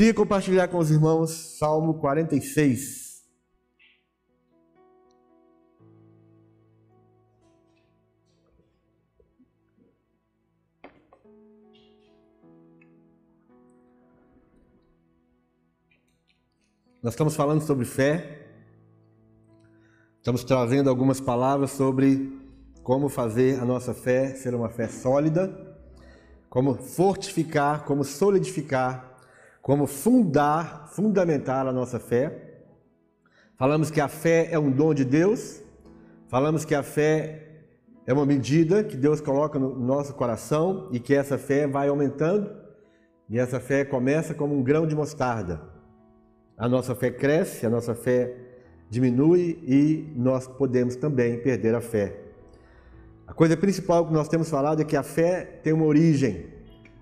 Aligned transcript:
Queria 0.00 0.14
compartilhar 0.14 0.66
com 0.68 0.78
os 0.78 0.90
irmãos 0.90 1.58
Salmo 1.58 1.92
46. 1.92 3.22
Nós 17.02 17.12
estamos 17.12 17.36
falando 17.36 17.60
sobre 17.60 17.84
fé, 17.84 18.48
estamos 20.16 20.42
trazendo 20.44 20.88
algumas 20.88 21.20
palavras 21.20 21.72
sobre 21.72 22.40
como 22.82 23.10
fazer 23.10 23.60
a 23.60 23.66
nossa 23.66 23.92
fé 23.92 24.34
ser 24.34 24.54
uma 24.54 24.70
fé 24.70 24.88
sólida, 24.88 25.76
como 26.48 26.74
fortificar, 26.74 27.84
como 27.84 28.02
solidificar, 28.02 29.09
como 29.70 29.86
fundar, 29.86 30.88
fundamentar 30.88 31.64
a 31.64 31.72
nossa 31.72 32.00
fé. 32.00 32.64
Falamos 33.56 33.88
que 33.88 34.00
a 34.00 34.08
fé 34.08 34.48
é 34.50 34.58
um 34.58 34.68
dom 34.68 34.92
de 34.92 35.04
Deus, 35.04 35.62
falamos 36.26 36.64
que 36.64 36.74
a 36.74 36.82
fé 36.82 37.46
é 38.04 38.12
uma 38.12 38.26
medida 38.26 38.82
que 38.82 38.96
Deus 38.96 39.20
coloca 39.20 39.60
no 39.60 39.78
nosso 39.78 40.12
coração 40.14 40.88
e 40.90 40.98
que 40.98 41.14
essa 41.14 41.38
fé 41.38 41.68
vai 41.68 41.86
aumentando, 41.86 42.50
e 43.28 43.38
essa 43.38 43.60
fé 43.60 43.84
começa 43.84 44.34
como 44.34 44.58
um 44.58 44.60
grão 44.60 44.88
de 44.88 44.96
mostarda 44.96 45.60
a 46.58 46.68
nossa 46.68 46.92
fé 46.96 47.12
cresce, 47.12 47.64
a 47.64 47.70
nossa 47.70 47.94
fé 47.94 48.34
diminui 48.90 49.62
e 49.68 50.12
nós 50.16 50.48
podemos 50.48 50.96
também 50.96 51.38
perder 51.38 51.76
a 51.76 51.80
fé. 51.80 52.16
A 53.24 53.32
coisa 53.32 53.56
principal 53.56 54.04
que 54.04 54.12
nós 54.12 54.26
temos 54.26 54.50
falado 54.50 54.82
é 54.82 54.84
que 54.84 54.96
a 54.96 55.04
fé 55.04 55.60
tem 55.62 55.72
uma 55.72 55.84
origem. 55.84 56.46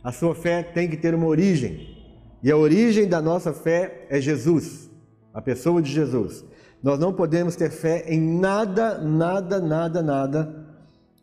A 0.04 0.12
sua 0.12 0.34
fé 0.34 0.62
tem 0.62 0.86
que 0.86 0.98
ter 0.98 1.14
uma 1.14 1.26
origem. 1.26 1.97
E 2.42 2.50
a 2.50 2.56
origem 2.56 3.08
da 3.08 3.20
nossa 3.20 3.52
fé 3.52 4.06
é 4.08 4.20
Jesus, 4.20 4.90
a 5.34 5.42
pessoa 5.42 5.82
de 5.82 5.90
Jesus. 5.90 6.44
Nós 6.82 6.98
não 6.98 7.12
podemos 7.12 7.56
ter 7.56 7.70
fé 7.70 8.04
em 8.06 8.20
nada, 8.20 8.98
nada, 8.98 9.60
nada, 9.60 10.02
nada 10.02 10.68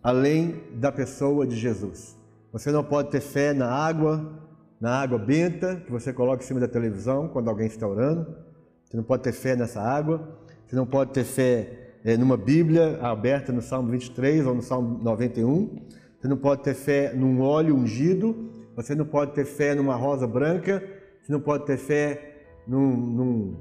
além 0.05 0.61
da 0.75 0.91
pessoa 0.91 1.47
de 1.47 1.55
Jesus. 1.55 2.15
Você 2.53 2.71
não 2.71 2.83
pode 2.83 3.09
ter 3.09 3.21
fé 3.21 3.53
na 3.53 3.67
água, 3.67 4.39
na 4.79 5.01
água 5.01 5.17
benta 5.17 5.77
que 5.77 5.91
você 5.91 6.13
coloca 6.13 6.43
em 6.43 6.45
cima 6.45 6.59
da 6.59 6.67
televisão 6.67 7.27
quando 7.27 7.49
alguém 7.49 7.65
está 7.65 7.87
orando. 7.87 8.35
Você 8.83 8.95
não 8.95 9.03
pode 9.03 9.23
ter 9.23 9.31
fé 9.31 9.55
nessa 9.55 9.81
água. 9.81 10.37
Você 10.63 10.75
não 10.75 10.85
pode 10.85 11.11
ter 11.11 11.23
fé 11.23 11.97
é, 12.03 12.15
numa 12.15 12.37
Bíblia 12.37 12.99
aberta 13.01 13.51
no 13.51 13.63
Salmo 13.63 13.89
23 13.89 14.45
ou 14.45 14.53
no 14.53 14.61
Salmo 14.61 15.03
91. 15.03 15.81
Você 16.19 16.27
não 16.27 16.37
pode 16.37 16.61
ter 16.61 16.75
fé 16.75 17.11
num 17.11 17.41
óleo 17.41 17.75
ungido. 17.75 18.51
Você 18.75 18.93
não 18.93 19.05
pode 19.05 19.31
ter 19.31 19.45
fé 19.45 19.73
numa 19.73 19.95
rosa 19.95 20.27
branca. 20.27 20.83
Você 21.25 21.31
não 21.31 21.39
pode 21.39 21.65
ter 21.65 21.77
fé 21.77 22.35
num, 22.67 22.95
num... 22.95 23.57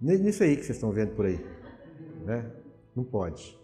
nisso 0.00 0.44
aí 0.44 0.56
que 0.56 0.62
vocês 0.64 0.76
estão 0.76 0.92
vendo 0.92 1.16
por 1.16 1.26
aí. 1.26 1.44
Né? 2.24 2.48
Não 2.94 3.02
pode. 3.02 3.58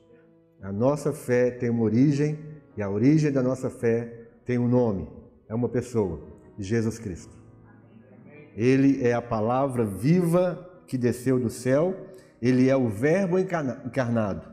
A 0.60 0.72
nossa 0.72 1.12
fé 1.12 1.52
tem 1.52 1.70
uma 1.70 1.84
origem 1.84 2.36
e 2.76 2.82
a 2.82 2.90
origem 2.90 3.30
da 3.30 3.44
nossa 3.44 3.70
fé 3.70 4.26
tem 4.44 4.58
um 4.58 4.66
nome, 4.66 5.08
é 5.48 5.54
uma 5.54 5.68
pessoa. 5.68 6.20
Jesus 6.58 6.98
Cristo. 6.98 7.32
Ele 8.56 9.06
é 9.06 9.12
a 9.12 9.22
palavra 9.22 9.84
viva 9.84 10.68
que 10.88 10.98
desceu 10.98 11.38
do 11.38 11.48
céu, 11.48 11.94
ele 12.42 12.68
é 12.68 12.76
o 12.76 12.88
Verbo 12.88 13.38
encarnado. 13.38 14.52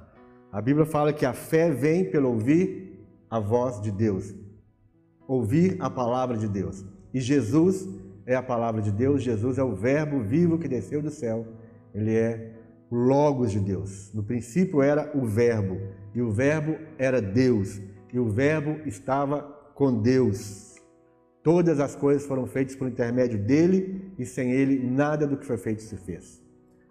A 0.52 0.62
Bíblia 0.62 0.86
fala 0.86 1.12
que 1.12 1.26
a 1.26 1.34
fé 1.34 1.72
vem 1.72 2.12
pelo 2.12 2.30
ouvir 2.30 3.04
a 3.32 3.40
voz 3.40 3.82
de 3.82 3.90
Deus, 3.90 4.32
ouvir 5.28 5.76
a 5.80 5.90
palavra 5.90 6.38
de 6.38 6.48
Deus. 6.48 6.86
E 7.12 7.20
Jesus 7.20 8.03
é 8.26 8.36
a 8.36 8.44
palavra 8.44 8.82
de 8.82 8.92
Deus, 8.92 9.22
Jesus 9.22 9.58
é 9.58 9.64
o 9.64 9.76
Verbo 9.76 10.22
vivo 10.22 10.58
que 10.58 10.68
desceu 10.68 11.02
do 11.02 11.10
céu, 11.10 11.46
ele 11.94 12.16
é 12.16 12.54
o 12.90 12.96
Logos 12.96 13.52
de 13.52 13.60
Deus. 13.60 14.14
No 14.14 14.24
princípio 14.24 14.82
era 14.82 15.12
o 15.16 15.26
Verbo, 15.26 15.80
e 16.14 16.22
o 16.22 16.32
Verbo 16.32 16.78
era 16.98 17.22
Deus, 17.22 17.82
e 18.14 18.20
o 18.20 18.30
Verbo 18.30 18.80
estava 18.88 19.42
com 19.74 20.02
Deus. 20.02 20.76
Todas 21.42 21.80
as 21.80 21.96
coisas 21.96 22.26
foram 22.26 22.46
feitas 22.46 22.76
por 22.76 22.88
intermédio 22.88 23.38
dele 23.38 24.14
e 24.18 24.26
sem 24.26 24.52
ele 24.52 24.80
nada 24.80 25.28
do 25.28 25.36
que 25.36 25.46
foi 25.46 25.58
feito 25.58 25.82
se 25.82 25.98
fez. 25.98 26.42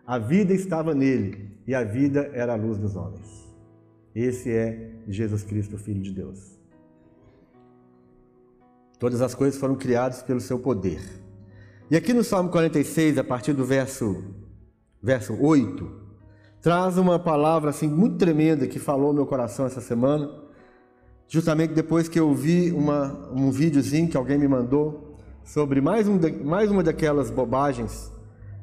A 0.06 0.18
vida 0.18 0.52
estava 0.52 0.94
nele 0.94 1.52
e 1.66 1.74
a 1.74 1.82
vida 1.82 2.30
era 2.34 2.52
a 2.52 2.56
luz 2.56 2.78
dos 2.78 2.94
homens. 2.94 3.50
Esse 4.14 4.50
é 4.50 4.90
Jesus 5.08 5.42
Cristo, 5.42 5.78
Filho 5.78 6.02
de 6.02 6.12
Deus. 6.12 6.60
Todas 9.02 9.20
as 9.20 9.34
coisas 9.34 9.58
foram 9.58 9.74
criadas 9.74 10.22
pelo 10.22 10.40
seu 10.40 10.60
poder. 10.60 11.02
E 11.90 11.96
aqui 11.96 12.12
no 12.12 12.22
Salmo 12.22 12.50
46, 12.50 13.18
a 13.18 13.24
partir 13.24 13.52
do 13.52 13.64
verso, 13.64 14.22
verso 15.02 15.36
8, 15.40 15.90
traz 16.60 16.96
uma 16.96 17.18
palavra 17.18 17.70
assim 17.70 17.88
muito 17.88 18.16
tremenda 18.16 18.64
que 18.68 18.78
falou 18.78 19.12
meu 19.12 19.26
coração 19.26 19.66
essa 19.66 19.80
semana 19.80 20.30
justamente 21.26 21.74
depois 21.74 22.08
que 22.08 22.20
eu 22.20 22.32
vi 22.32 22.70
uma, 22.70 23.28
um 23.32 23.50
videozinho 23.50 24.08
que 24.08 24.16
alguém 24.16 24.38
me 24.38 24.46
mandou 24.46 25.18
sobre 25.42 25.80
mais, 25.80 26.06
um 26.06 26.20
mais 26.44 26.70
uma 26.70 26.84
daquelas 26.84 27.28
bobagens, 27.28 28.08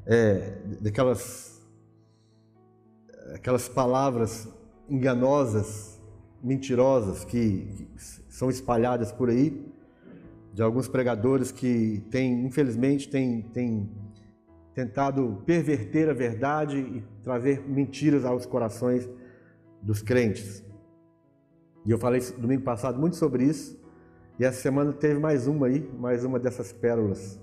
é, 0.05 0.61
daquelas 0.79 1.61
aquelas 3.33 3.67
palavras 3.67 4.47
enganosas, 4.89 5.99
mentirosas 6.41 7.25
que, 7.25 7.67
que 7.67 7.89
são 8.29 8.49
espalhadas 8.49 9.11
por 9.11 9.29
aí, 9.29 9.68
de 10.53 10.61
alguns 10.61 10.87
pregadores 10.87 11.51
que 11.51 12.03
têm, 12.09 12.45
infelizmente, 12.45 13.09
têm, 13.09 13.41
têm 13.53 13.89
tentado 14.73 15.41
perverter 15.45 16.09
a 16.09 16.13
verdade 16.13 16.77
e 16.77 17.03
trazer 17.23 17.61
mentiras 17.67 18.25
aos 18.25 18.45
corações 18.45 19.09
dos 19.81 20.01
crentes. 20.01 20.63
E 21.85 21.91
eu 21.91 21.97
falei 21.97 22.21
domingo 22.37 22.63
passado 22.63 22.99
muito 22.99 23.15
sobre 23.15 23.43
isso. 23.43 23.79
E 24.37 24.45
essa 24.45 24.61
semana 24.61 24.93
teve 24.93 25.19
mais 25.19 25.47
uma 25.47 25.67
aí, 25.67 25.89
mais 25.97 26.23
uma 26.23 26.39
dessas 26.39 26.71
pérolas 26.71 27.39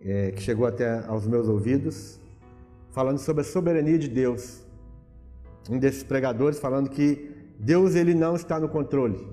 é, 0.00 0.30
que 0.32 0.40
chegou 0.40 0.66
até 0.66 1.04
aos 1.06 1.26
meus 1.26 1.48
ouvidos, 1.48 2.20
falando 2.90 3.18
sobre 3.18 3.42
a 3.42 3.44
soberania 3.44 3.98
de 3.98 4.08
Deus. 4.08 4.66
Um 5.68 5.78
desses 5.78 6.02
pregadores 6.02 6.58
falando 6.58 6.88
que 6.88 7.30
Deus 7.58 7.94
ele 7.94 8.14
não 8.14 8.34
está 8.34 8.58
no 8.58 8.68
controle. 8.68 9.26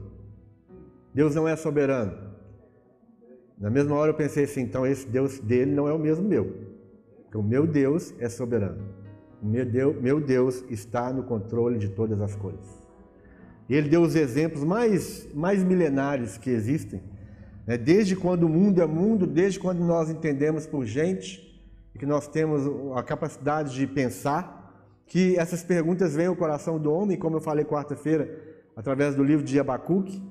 Deus 1.15 1.33
não 1.33 1.47
é 1.47 1.55
soberano. 1.55 2.11
Na 3.57 3.69
mesma 3.69 3.95
hora 3.95 4.11
eu 4.11 4.15
pensei 4.15 4.43
assim, 4.43 4.63
então 4.63 4.85
esse 4.85 5.07
Deus 5.07 5.39
dele 5.39 5.71
não 5.71 5.87
é 5.87 5.93
o 5.93 5.97
mesmo 5.97 6.27
meu. 6.27 6.53
Porque 7.23 7.37
o 7.37 7.41
meu 7.41 7.65
Deus 7.65 8.13
é 8.19 8.27
soberano. 8.27 8.83
O 9.41 9.47
meu 9.47 9.65
Deus, 9.65 9.95
meu 10.01 10.19
Deus 10.19 10.65
está 10.69 11.13
no 11.13 11.23
controle 11.23 11.77
de 11.79 11.87
todas 11.87 12.19
as 12.19 12.35
coisas. 12.35 12.67
E 13.69 13.75
ele 13.75 13.87
deu 13.87 14.01
os 14.01 14.13
exemplos 14.13 14.65
mais, 14.65 15.25
mais 15.33 15.63
milenares 15.63 16.37
que 16.37 16.49
existem, 16.49 17.01
né? 17.65 17.77
desde 17.77 18.13
quando 18.17 18.43
o 18.43 18.49
mundo 18.49 18.81
é 18.81 18.85
mundo, 18.85 19.25
desde 19.25 19.57
quando 19.57 19.79
nós 19.79 20.09
entendemos 20.09 20.67
por 20.67 20.85
gente 20.85 21.65
e 21.95 21.97
que 21.97 22.05
nós 22.05 22.27
temos 22.27 22.61
a 22.93 23.01
capacidade 23.01 23.73
de 23.73 23.87
pensar, 23.87 24.53
que 25.07 25.37
essas 25.37 25.63
perguntas 25.63 26.13
vêm 26.13 26.25
ao 26.25 26.35
coração 26.35 26.77
do 26.77 26.91
homem, 26.91 27.17
como 27.17 27.37
eu 27.37 27.41
falei 27.41 27.63
quarta-feira, 27.63 28.29
através 28.75 29.15
do 29.15 29.23
livro 29.23 29.45
de 29.45 29.57
Abacuque. 29.57 30.21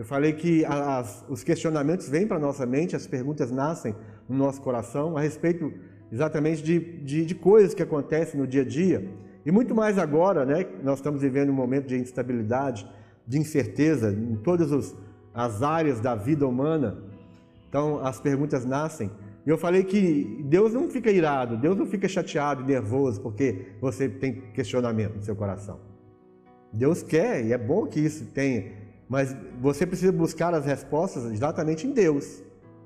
Eu 0.00 0.06
falei 0.06 0.32
que 0.32 0.64
as, 0.64 1.26
os 1.28 1.44
questionamentos 1.44 2.08
vêm 2.08 2.26
para 2.26 2.38
a 2.38 2.40
nossa 2.40 2.64
mente, 2.64 2.96
as 2.96 3.06
perguntas 3.06 3.50
nascem 3.50 3.94
no 4.26 4.34
nosso 4.34 4.58
coração 4.62 5.14
a 5.14 5.20
respeito 5.20 5.70
exatamente 6.10 6.62
de, 6.62 6.78
de, 7.02 7.26
de 7.26 7.34
coisas 7.34 7.74
que 7.74 7.82
acontecem 7.82 8.40
no 8.40 8.46
dia 8.46 8.62
a 8.62 8.64
dia 8.64 9.06
e 9.44 9.52
muito 9.52 9.74
mais 9.74 9.98
agora, 9.98 10.46
né? 10.46 10.64
Nós 10.82 11.00
estamos 11.00 11.20
vivendo 11.20 11.50
um 11.50 11.52
momento 11.52 11.86
de 11.86 11.98
instabilidade, 11.98 12.90
de 13.26 13.38
incerteza 13.38 14.10
em 14.10 14.36
todas 14.36 14.96
as 15.34 15.62
áreas 15.62 16.00
da 16.00 16.14
vida 16.14 16.48
humana. 16.48 16.96
Então 17.68 17.98
as 18.02 18.18
perguntas 18.18 18.64
nascem. 18.64 19.10
E 19.44 19.50
eu 19.50 19.58
falei 19.58 19.84
que 19.84 20.42
Deus 20.46 20.72
não 20.72 20.88
fica 20.88 21.10
irado, 21.10 21.58
Deus 21.58 21.76
não 21.76 21.84
fica 21.84 22.08
chateado 22.08 22.64
nervoso 22.64 23.20
porque 23.20 23.66
você 23.82 24.08
tem 24.08 24.50
questionamento 24.54 25.16
no 25.16 25.22
seu 25.22 25.36
coração. 25.36 25.78
Deus 26.72 27.02
quer 27.02 27.44
e 27.44 27.52
é 27.52 27.58
bom 27.58 27.86
que 27.86 28.00
isso 28.00 28.24
tenha, 28.32 28.79
mas 29.10 29.36
você 29.60 29.84
precisa 29.84 30.12
buscar 30.12 30.54
as 30.54 30.64
respostas 30.64 31.24
exatamente 31.32 31.84
em 31.84 31.90
Deus. 31.90 32.44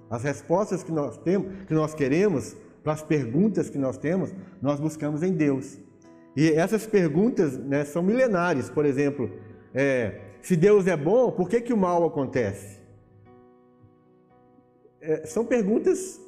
As 0.09 0.23
respostas 0.23 0.82
que 0.82 0.91
nós 0.91 1.19
temos, 1.19 1.67
que 1.67 1.75
nós 1.75 1.93
queremos, 1.93 2.56
para 2.82 2.94
as 2.94 3.03
perguntas 3.03 3.69
que 3.69 3.76
nós 3.76 3.99
temos, 3.99 4.35
nós 4.61 4.81
buscamos 4.81 5.23
em 5.23 5.35
Deus. 5.35 5.79
E 6.35 6.50
essas 6.50 6.87
perguntas 6.87 7.59
né, 7.59 7.85
são 7.85 8.03
milenares. 8.03 8.71
Por 8.71 8.87
exemplo, 8.87 9.31
é, 9.75 10.19
se 10.41 10.56
Deus 10.56 10.87
é 10.87 10.97
bom, 10.97 11.31
por 11.31 11.47
que, 11.47 11.61
que 11.61 11.75
o 11.75 11.76
mal 11.76 12.03
acontece? 12.06 12.81
É, 15.03 15.27
são 15.27 15.44
perguntas 15.44 16.19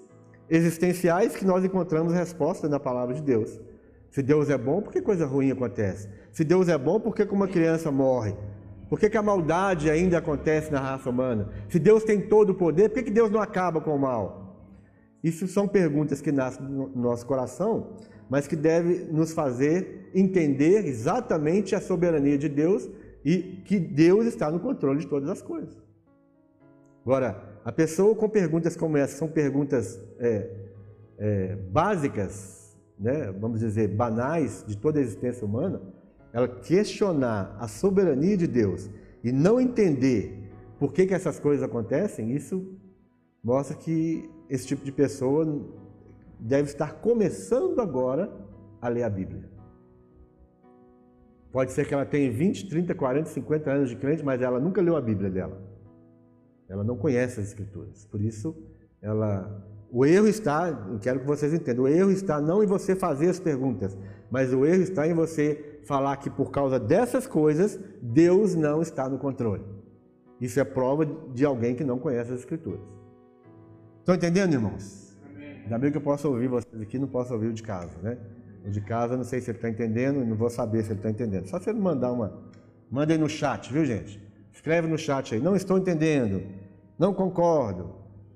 existenciais 0.51 1.35
que 1.35 1.45
nós 1.47 1.65
encontramos 1.65 2.13
resposta 2.13 2.69
na 2.69 2.79
palavra 2.79 3.15
de 3.15 3.23
Deus. 3.23 3.59
Se 4.11 4.23
Deus 4.23 4.51
é 4.51 4.59
bom, 4.59 4.83
por 4.83 4.93
que 4.93 5.01
coisa 5.01 5.25
ruim 5.25 5.51
acontece? 5.51 6.07
Se 6.33 6.45
Deus 6.45 6.69
é 6.69 6.77
bom, 6.77 7.01
por 7.01 7.15
que 7.15 7.23
uma 7.23 7.49
criança 7.49 7.91
morre? 7.91 8.37
Por 8.89 9.01
que, 9.01 9.11
que 9.11 9.17
a 9.17 9.23
maldade 9.23 9.91
ainda 9.91 10.19
acontece 10.19 10.71
na 10.71 10.81
raça 10.81 11.11
humana? 11.11 11.49
Se 11.69 11.79
Deus 11.79 12.05
tem 12.05 12.21
todo 12.21 12.51
o 12.51 12.55
poder, 12.55 12.89
por 12.89 12.97
que, 12.97 13.05
que 13.05 13.11
Deus 13.11 13.31
não 13.31 13.41
acaba 13.41 13.81
com 13.81 13.95
o 13.95 13.99
mal? 13.99 14.47
Isso 15.23 15.49
são 15.49 15.67
perguntas 15.67 16.21
que 16.21 16.31
nascem 16.31 16.65
no 16.65 16.89
nosso 16.95 17.27
coração, 17.27 17.97
mas 18.31 18.47
que 18.47 18.55
devem 18.55 19.07
nos 19.07 19.33
fazer 19.33 20.11
entender 20.15 20.87
exatamente 20.87 21.75
a 21.75 21.81
soberania 21.81 22.39
de 22.39 22.49
Deus 22.49 22.89
e 23.25 23.61
que 23.65 23.79
Deus 23.79 24.27
está 24.27 24.51
no 24.51 24.61
controle 24.61 25.01
de 25.01 25.09
todas 25.09 25.29
as 25.29 25.43
coisas. 25.43 25.77
Agora, 27.05 27.61
a 27.65 27.73
pessoa 27.73 28.15
com 28.15 28.29
perguntas 28.29 28.77
como 28.77 28.97
essa, 28.97 29.17
são 29.17 29.27
perguntas 29.27 30.01
é, 30.21 30.51
é, 31.19 31.57
básicas, 31.71 32.77
né, 32.99 33.33
vamos 33.33 33.61
dizer, 33.61 33.89
banais 33.89 34.65
de 34.67 34.77
toda 34.77 35.01
a 35.01 35.03
existência 35.03 35.45
humana, 35.45 35.81
ela 36.37 36.47
questionar 36.47 37.57
a 37.59 37.67
soberania 37.67 38.37
de 38.37 38.47
Deus 38.47 38.91
e 39.25 39.33
não 39.33 39.59
entender 39.59 40.51
por 40.79 40.93
que, 40.93 41.07
que 41.07 41.15
essas 41.15 41.41
coisas 41.41 41.65
acontecem, 41.65 42.37
isso 42.37 42.77
mostra 43.43 43.75
que 43.75 44.29
esse 44.47 44.67
tipo 44.67 44.85
de 44.85 44.93
pessoa 44.93 45.67
deve 46.39 46.69
estar 46.69 46.97
começando 47.01 47.81
agora 47.81 48.31
a 48.83 48.89
ler 48.91 49.05
a 49.05 49.09
Bíblia. 49.09 49.49
Pode 51.51 51.73
ser 51.73 51.89
que 51.89 51.95
ela 51.95 52.05
tenha 52.05 52.31
20, 52.31 52.69
30, 52.69 52.95
40, 52.95 53.31
50 53.31 53.71
anos 53.71 53.89
de 53.89 53.97
crente, 53.97 54.23
mas 54.23 54.43
ela 54.43 54.61
nunca 54.61 54.83
leu 54.83 54.95
a 54.95 55.01
Bíblia 55.01 55.31
dela. 55.31 55.59
Ela 56.69 56.85
não 56.85 56.99
conhece 56.99 57.41
as 57.41 57.47
Escrituras. 57.47 58.05
Por 58.05 58.21
isso, 58.21 58.55
ela. 59.01 59.67
O 59.91 60.05
erro 60.05 60.27
está, 60.27 60.99
quero 61.01 61.21
que 61.21 61.27
vocês 61.27 61.55
entendam, 61.55 61.85
o 61.85 61.89
erro 61.89 62.11
está 62.11 62.43
não 62.43 62.63
em 62.63 62.67
você 62.67 62.95
fazer 62.95 63.31
as 63.31 63.41
perguntas, 63.41 63.97
mas 64.31 64.53
o 64.53 64.67
erro 64.67 64.83
está 64.83 65.09
em 65.09 65.15
você 65.15 65.76
falar 65.87 66.17
que 66.17 66.29
por 66.29 66.51
causa 66.51 66.79
dessas 66.79 67.27
coisas, 67.27 67.79
Deus 68.03 68.55
não 68.55 68.83
está 68.83 69.09
no 69.09 69.19
controle. 69.19 69.65
Isso 70.41 70.61
é 70.61 70.65
prova 70.65 71.07
de 71.33 71.45
alguém 71.45 71.75
que 71.75 71.85
não 71.85 71.99
conhece 71.99 72.33
as 72.33 72.41
Escrituras. 72.41 72.81
Estão 74.01 74.15
entendendo, 74.15 74.53
irmãos? 74.53 75.17
Ainda 75.65 75.79
bem 75.79 75.91
que 75.91 75.97
eu 75.97 76.03
posso 76.03 76.29
ouvir 76.29 76.49
vocês 76.49 76.81
aqui, 76.81 76.99
não 76.99 77.09
posso 77.09 77.33
ouvir 77.33 77.49
o 77.49 77.53
de 77.53 77.63
casa, 77.63 77.93
né? 78.03 78.19
O 78.65 78.71
de 78.71 78.81
casa, 78.81 79.17
não 79.17 79.25
sei 79.25 79.41
se 79.41 79.51
ele 79.51 79.59
está 79.59 79.69
entendendo, 79.69 80.25
não 80.25 80.37
vou 80.37 80.51
saber 80.51 80.83
se 80.83 80.91
ele 80.91 80.99
está 80.99 81.11
entendendo. 81.11 81.49
Só 81.49 81.59
se 81.59 81.71
ele 81.71 81.81
mandar 81.81 82.13
uma. 82.13 82.33
Manda 82.91 83.13
aí 83.13 83.19
no 83.19 83.29
chat, 83.29 83.73
viu, 83.73 83.85
gente? 83.85 84.21
Escreve 84.53 84.87
no 84.87 84.99
chat 84.99 85.35
aí. 85.35 85.41
Não 85.41 85.57
estou 85.57 85.79
entendendo. 85.79 86.43
Não 86.99 87.15
concordo. 87.15 87.95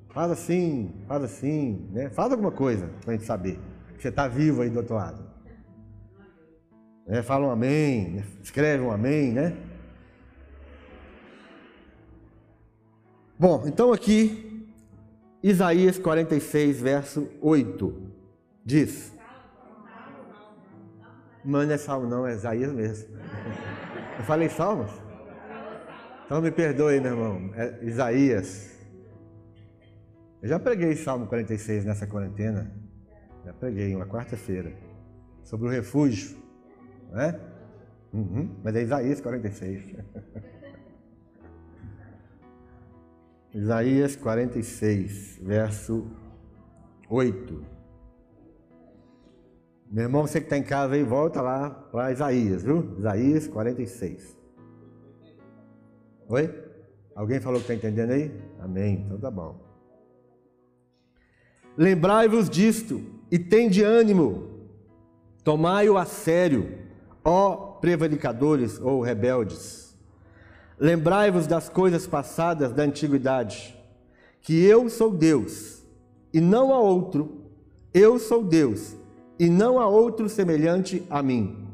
Faz 0.08 0.30
assim, 0.32 0.92
faz 1.06 1.22
assim, 1.22 1.88
né? 1.92 2.10
Faz 2.10 2.32
alguma 2.32 2.50
coisa 2.50 2.88
para 3.00 3.12
a 3.12 3.16
gente 3.16 3.26
saber 3.26 3.58
que 3.96 4.02
você 4.02 4.08
está 4.08 4.26
vivo 4.26 4.62
aí 4.62 4.70
do 4.70 4.78
outro 4.78 4.96
lado. 4.96 5.29
É, 7.12 7.22
fala 7.22 7.48
um 7.48 7.50
amém, 7.50 8.08
né? 8.08 8.24
escreve 8.40 8.84
um 8.84 8.92
amém, 8.92 9.32
né? 9.32 9.56
Bom, 13.36 13.64
então 13.66 13.92
aqui 13.92 14.70
Isaías 15.42 15.98
46, 15.98 16.80
verso 16.80 17.28
8, 17.40 18.12
diz. 18.64 19.12
Mas 21.44 21.66
não 21.66 21.74
é 21.74 21.78
salmo, 21.78 22.06
não, 22.06 22.24
é 22.24 22.32
Isaías 22.32 22.72
mesmo. 22.72 23.08
Eu 24.16 24.24
falei 24.24 24.48
salmos? 24.48 24.92
Então 26.26 26.40
me 26.40 26.52
perdoe, 26.52 27.00
meu 27.00 27.10
irmão. 27.10 27.50
É 27.56 27.80
Isaías. 27.82 28.70
Eu 30.40 30.48
já 30.48 30.60
preguei 30.60 30.94
Salmo 30.94 31.26
46 31.26 31.84
nessa 31.84 32.06
quarentena. 32.06 32.72
Já 33.44 33.52
preguei 33.52 33.96
uma 33.96 34.06
quarta-feira. 34.06 34.72
Sobre 35.42 35.66
o 35.66 35.70
refúgio. 35.70 36.39
Não 37.10 37.20
é? 37.20 37.40
Uhum, 38.12 38.56
mas 38.62 38.74
é 38.76 38.82
Isaías 38.82 39.20
46. 39.20 39.94
Isaías 43.52 44.16
46, 44.16 45.40
verso 45.42 46.06
8. 47.08 47.64
Meu 49.90 50.04
irmão, 50.04 50.24
você 50.24 50.40
que 50.40 50.46
está 50.46 50.56
em 50.56 50.62
casa 50.62 50.94
aí, 50.94 51.02
volta 51.02 51.40
lá 51.40 51.70
para 51.70 52.12
Isaías, 52.12 52.62
viu? 52.62 52.94
Isaías 52.96 53.48
46. 53.48 54.38
Oi? 56.28 56.64
Alguém 57.12 57.40
falou 57.40 57.58
que 57.58 57.64
está 57.64 57.74
entendendo 57.74 58.12
aí? 58.12 58.32
Amém. 58.60 59.02
Então 59.04 59.18
tá 59.18 59.32
bom. 59.32 59.60
Lembrai-vos 61.76 62.48
disto 62.48 63.02
e 63.32 63.38
tende 63.38 63.82
ânimo. 63.82 64.48
Tomai-o 65.42 65.98
a 65.98 66.04
sério, 66.04 66.78
ó 67.24 67.56
prevaricadores 67.80 68.80
ou 68.80 69.00
rebeldes 69.00 69.80
Lembrai-vos 70.80 71.46
das 71.46 71.68
coisas 71.68 72.06
passadas 72.06 72.72
da 72.72 72.84
antiguidade, 72.84 73.76
que 74.40 74.64
eu 74.64 74.88
sou 74.88 75.12
Deus, 75.12 75.82
e 76.32 76.40
não 76.40 76.72
há 76.72 76.80
outro, 76.80 77.42
eu 77.92 78.18
sou 78.18 78.42
Deus, 78.42 78.96
e 79.38 79.50
não 79.50 79.78
há 79.78 79.86
outro 79.86 80.26
semelhante 80.26 81.02
a 81.10 81.22
mim. 81.22 81.68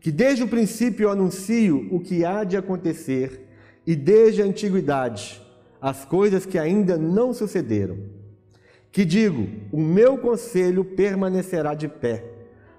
Que 0.00 0.10
desde 0.10 0.42
o 0.42 0.48
princípio 0.48 1.04
eu 1.04 1.10
anuncio 1.10 1.86
o 1.94 2.00
que 2.00 2.24
há 2.24 2.42
de 2.42 2.56
acontecer, 2.56 3.50
e 3.86 3.94
desde 3.94 4.40
a 4.40 4.46
antiguidade 4.46 5.42
as 5.78 6.06
coisas 6.06 6.46
que 6.46 6.58
ainda 6.58 6.96
não 6.96 7.34
sucederam. 7.34 7.98
Que 8.90 9.04
digo: 9.04 9.46
o 9.70 9.78
meu 9.78 10.16
conselho 10.16 10.86
permanecerá 10.86 11.74
de 11.74 11.86
pé, 11.86 12.24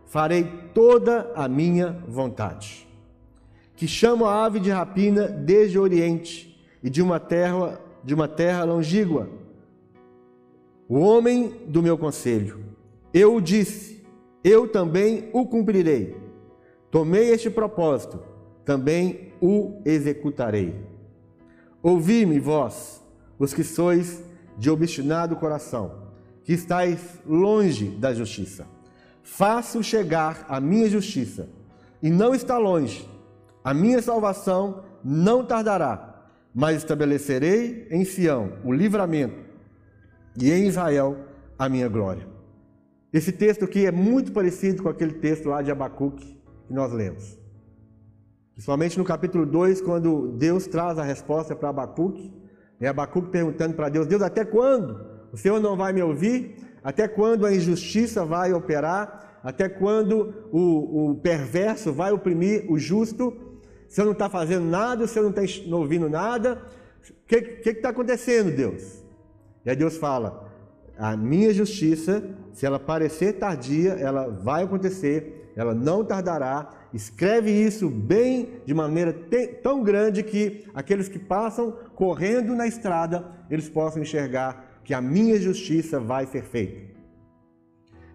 farei 0.05 0.43
toda 0.73 1.31
a 1.35 1.47
minha 1.47 2.03
vontade 2.07 2.85
que 3.75 3.87
chama 3.87 4.29
a 4.29 4.45
ave 4.45 4.59
de 4.59 4.69
rapina 4.69 5.27
desde 5.27 5.77
o 5.77 5.81
Oriente 5.81 6.65
e 6.81 6.89
de 6.89 7.01
uma 7.01 7.19
terra, 7.19 7.79
de 8.03 8.13
uma 8.13 8.27
terra 8.27 8.63
longínqua. 8.63 9.29
O 10.87 10.99
homem 10.99 11.49
do 11.67 11.81
meu 11.81 11.97
conselho, 11.97 12.63
eu 13.13 13.35
o 13.35 13.41
disse, 13.41 14.05
eu 14.43 14.67
também 14.67 15.29
o 15.33 15.45
cumprirei. 15.45 16.15
Tomei 16.89 17.31
este 17.31 17.49
propósito, 17.49 18.19
também 18.63 19.33
o 19.41 19.81
executarei. 19.83 20.75
Ouvi-me, 21.83 22.39
vós, 22.39 23.03
os 23.37 23.53
que 23.53 23.63
sois 23.63 24.23
de 24.57 24.69
obstinado 24.69 25.35
coração, 25.35 26.13
que 26.43 26.53
estáis 26.53 27.19
longe 27.27 27.87
da 27.87 28.13
justiça. 28.13 28.65
Faço 29.25 29.83
chegar 29.83 30.45
a 30.47 30.61
minha 30.61 30.89
justiça, 30.89 31.49
e 32.01 32.09
não 32.09 32.33
está 32.33 32.57
longe 32.57 33.13
a 33.65 33.73
minha 33.73 33.99
salvação 33.99 34.83
não 35.03 35.43
tardará, 35.43 36.29
mas 36.53 36.77
estabelecerei 36.77 37.87
em 37.89 38.05
Sião 38.05 38.59
o 38.63 38.71
livramento 38.71 39.43
e 40.39 40.51
em 40.51 40.67
Israel 40.67 41.17
a 41.57 41.67
minha 41.67 41.89
glória. 41.89 42.27
Esse 43.11 43.31
texto 43.31 43.65
aqui 43.65 43.87
é 43.87 43.91
muito 43.91 44.31
parecido 44.31 44.83
com 44.83 44.89
aquele 44.89 45.13
texto 45.13 45.49
lá 45.49 45.63
de 45.63 45.71
Abacuque 45.71 46.39
que 46.67 46.73
nós 46.73 46.93
lemos. 46.93 47.39
Principalmente 48.53 48.99
no 48.99 49.03
capítulo 49.03 49.47
2, 49.47 49.81
quando 49.81 50.33
Deus 50.37 50.67
traz 50.67 50.99
a 50.99 51.03
resposta 51.03 51.55
para 51.55 51.69
Abacuque, 51.69 52.31
e 52.79 52.85
Abacuque 52.85 53.29
perguntando 53.29 53.73
para 53.73 53.89
Deus: 53.89 54.05
Deus, 54.05 54.21
até 54.21 54.45
quando? 54.45 55.03
O 55.33 55.37
Senhor 55.37 55.59
não 55.59 55.75
vai 55.75 55.91
me 55.91 56.03
ouvir? 56.03 56.55
Até 56.85 57.07
quando 57.07 57.47
a 57.47 57.51
injustiça 57.51 58.23
vai 58.23 58.53
operar? 58.53 59.39
Até 59.43 59.67
quando 59.67 60.47
o, 60.51 61.09
o 61.09 61.15
perverso 61.15 61.91
vai 61.91 62.11
oprimir 62.11 62.71
o 62.71 62.77
justo? 62.77 63.35
Você 63.87 64.03
não 64.03 64.11
está 64.11 64.29
fazendo 64.29 64.67
nada, 64.67 65.07
você 65.07 65.19
não 65.19 65.31
está 65.31 65.41
ouvindo 65.75 66.07
nada. 66.07 66.61
O 67.09 67.27
que 67.27 67.69
está 67.71 67.89
acontecendo, 67.89 68.55
Deus? 68.55 69.03
E 69.65 69.71
aí 69.71 69.75
Deus 69.75 69.97
fala: 69.97 70.47
a 70.95 71.17
minha 71.17 71.51
justiça, 71.51 72.23
se 72.53 72.67
ela 72.67 72.79
parecer 72.79 73.33
tardia, 73.33 73.93
ela 73.93 74.27
vai 74.29 74.63
acontecer, 74.63 75.51
ela 75.55 75.73
não 75.73 76.05
tardará. 76.05 76.69
Escreve 76.93 77.49
isso 77.49 77.89
bem 77.89 78.61
de 78.63 78.75
maneira 78.75 79.11
tão 79.63 79.81
grande 79.81 80.21
que 80.21 80.67
aqueles 80.71 81.09
que 81.09 81.17
passam 81.17 81.71
correndo 81.95 82.55
na 82.55 82.67
estrada, 82.67 83.25
eles 83.49 83.67
possam 83.67 84.03
enxergar 84.03 84.64
que 84.85 84.93
a 84.93 85.01
minha 85.01 85.37
justiça 85.41 85.99
vai 85.99 86.25
ser 86.27 86.43
feita. 86.43 86.95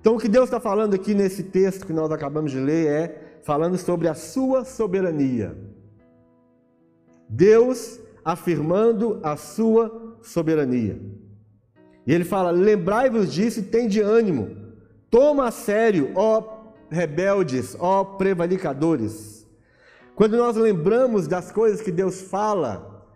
Então, 0.01 0.15
o 0.15 0.19
que 0.19 0.29
Deus 0.29 0.45
está 0.45 0.59
falando 0.59 0.95
aqui 0.95 1.13
nesse 1.13 1.43
texto 1.43 1.87
que 1.87 1.93
nós 1.93 2.11
acabamos 2.11 2.53
de 2.53 2.59
ler 2.59 2.87
é 2.87 3.41
falando 3.43 3.77
sobre 3.77 4.09
a 4.09 4.15
sua 4.15 4.65
soberania. 4.65 5.55
Deus 7.29 8.01
afirmando 8.25 9.21
a 9.23 9.37
sua 9.37 10.17
soberania. 10.23 10.99
E 12.07 12.15
ele 12.15 12.25
fala: 12.25 12.51
Lembrai-vos 12.51 13.33
disso 13.33 13.61
e 13.61 13.65
tem 13.65 13.89
de 13.89 14.01
ânimo. 14.01 14.57
Toma 15.11 15.49
a 15.49 15.51
sério, 15.51 16.13
ó 16.15 16.61
rebeldes, 16.89 17.77
ó 17.79 18.05
prevaricadores. 18.05 19.47
Quando 20.15 20.37
nós 20.37 20.57
lembramos 20.57 21.27
das 21.27 21.51
coisas 21.51 21.81
que 21.81 21.91
Deus 21.91 22.21
fala, 22.21 23.07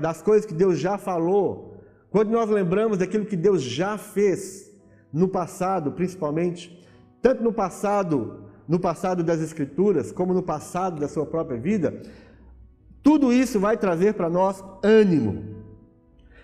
das 0.00 0.22
coisas 0.22 0.46
que 0.46 0.54
Deus 0.54 0.78
já 0.78 0.96
falou, 0.98 1.77
quando 2.10 2.30
nós 2.30 2.48
lembramos 2.48 2.98
daquilo 2.98 3.26
que 3.26 3.36
Deus 3.36 3.62
já 3.62 3.98
fez 3.98 4.70
no 5.12 5.28
passado, 5.28 5.92
principalmente, 5.92 6.84
tanto 7.20 7.42
no 7.42 7.52
passado 7.52 8.44
no 8.68 8.78
passado 8.78 9.24
das 9.24 9.40
Escrituras, 9.40 10.12
como 10.12 10.34
no 10.34 10.42
passado 10.42 11.00
da 11.00 11.08
sua 11.08 11.24
própria 11.24 11.58
vida, 11.58 12.02
tudo 13.02 13.32
isso 13.32 13.58
vai 13.58 13.78
trazer 13.78 14.12
para 14.12 14.28
nós 14.28 14.62
ânimo. 14.82 15.56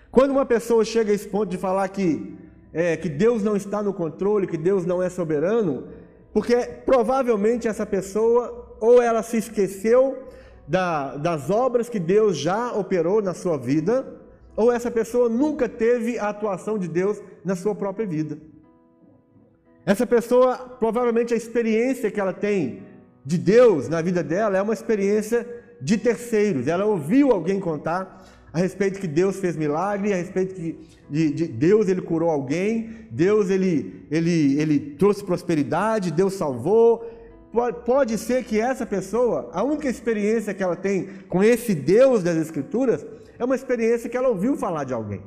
Quando 0.09 0.31
uma 0.31 0.45
pessoa 0.45 0.83
chega 0.83 1.11
a 1.11 1.13
esse 1.13 1.27
ponto 1.27 1.49
de 1.49 1.57
falar 1.57 1.87
que 1.89 2.35
é, 2.73 2.97
que 2.97 3.07
Deus 3.07 3.43
não 3.43 3.55
está 3.55 3.81
no 3.81 3.93
controle, 3.93 4.47
que 4.47 4.57
Deus 4.57 4.85
não 4.85 5.01
é 5.01 5.09
soberano, 5.09 5.87
porque 6.33 6.57
provavelmente 6.85 7.67
essa 7.67 7.85
pessoa 7.85 8.75
ou 8.81 9.01
ela 9.01 9.23
se 9.23 9.37
esqueceu 9.37 10.27
da, 10.67 11.15
das 11.15 11.49
obras 11.49 11.87
que 11.87 11.99
Deus 11.99 12.35
já 12.37 12.73
operou 12.73 13.21
na 13.21 13.33
sua 13.33 13.57
vida, 13.57 14.14
ou 14.55 14.71
essa 14.71 14.89
pessoa 14.89 15.27
nunca 15.27 15.67
teve 15.67 16.17
a 16.17 16.29
atuação 16.29 16.77
de 16.77 16.87
Deus 16.87 17.21
na 17.43 17.55
sua 17.55 17.75
própria 17.75 18.05
vida. 18.05 18.37
Essa 19.85 20.07
pessoa, 20.07 20.57
provavelmente 20.79 21.33
a 21.33 21.37
experiência 21.37 22.09
que 22.09 22.19
ela 22.19 22.33
tem 22.33 22.83
de 23.23 23.37
Deus 23.37 23.87
na 23.87 24.01
vida 24.01 24.23
dela 24.23 24.57
é 24.57 24.61
uma 24.61 24.73
experiência 24.73 25.47
de 25.81 25.97
terceiros. 25.97 26.67
Ela 26.67 26.85
ouviu 26.85 27.31
alguém 27.31 27.59
contar 27.59 28.25
a 28.51 28.59
respeito 28.59 28.99
que 28.99 29.07
Deus 29.07 29.37
fez 29.37 29.57
milagre, 29.57 30.13
a 30.13 30.15
respeito 30.15 30.55
que 30.55 30.79
de, 31.09 31.31
de 31.31 31.47
Deus 31.47 31.89
ele 31.89 32.01
curou 32.01 32.29
alguém, 32.29 32.89
Deus 33.11 33.49
ele, 33.49 34.05
ele, 34.09 34.59
ele 34.59 34.79
trouxe 34.79 35.23
prosperidade, 35.23 36.11
Deus 36.11 36.35
salvou. 36.35 37.05
Pode, 37.85 38.17
ser 38.17 38.43
que 38.43 38.59
essa 38.59 38.85
pessoa, 38.85 39.49
a 39.53 39.63
única 39.63 39.87
experiência 39.87 40.53
que 40.53 40.61
ela 40.61 40.75
tem 40.75 41.07
com 41.29 41.41
esse 41.41 41.73
Deus 41.73 42.21
das 42.21 42.35
Escrituras 42.35 43.05
é 43.39 43.45
uma 43.45 43.55
experiência 43.55 44.09
que 44.09 44.17
ela 44.17 44.27
ouviu 44.27 44.57
falar 44.57 44.83
de 44.83 44.93
alguém. 44.93 45.23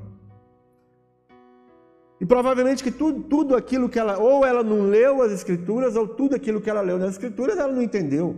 E 2.20 2.26
provavelmente 2.26 2.85
que 2.85 2.90
tudo, 2.90 3.23
tudo 3.23 3.56
aquilo 3.56 3.88
que 3.88 3.99
ela, 3.99 4.18
ou 4.18 4.44
ela 4.44 4.62
não 4.62 4.82
leu 4.82 5.23
as 5.23 5.32
Escrituras, 5.32 5.97
ou 5.97 6.06
tudo 6.06 6.37
aquilo 6.37 6.61
que 6.61 6.68
ela 6.68 6.82
leu 6.82 6.99
nas 6.99 7.12
Escrituras, 7.12 7.56
ela 7.56 7.73
não 7.73 7.80
entendeu. 7.80 8.37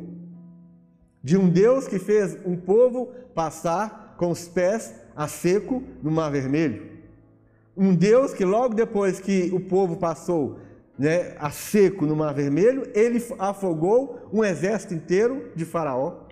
De 1.21 1.37
um 1.37 1.49
Deus 1.49 1.89
que 1.89 1.99
fez 1.99 2.39
um 2.47 2.57
povo 2.57 3.07
passar 3.35 4.15
com 4.17 4.31
os 4.31 4.47
pés 4.47 4.95
a 5.17 5.27
seco 5.27 5.83
no 6.01 6.13
Mar 6.13 6.31
Vermelho. 6.31 6.91
Um 7.77 7.93
Deus 7.95 8.33
que 8.33 8.45
logo 8.45 8.75
depois 8.75 9.19
que 9.19 9.51
o 9.53 9.59
povo 9.59 9.97
passou 9.97 10.59
né, 11.01 11.35
a 11.39 11.49
seco 11.51 12.05
no 12.05 12.15
Mar 12.15 12.35
Vermelho, 12.35 12.87
ele 12.95 13.25
afogou 13.39 14.29
um 14.31 14.45
exército 14.45 14.93
inteiro 14.93 15.51
de 15.57 15.65
Faraó. 15.65 16.27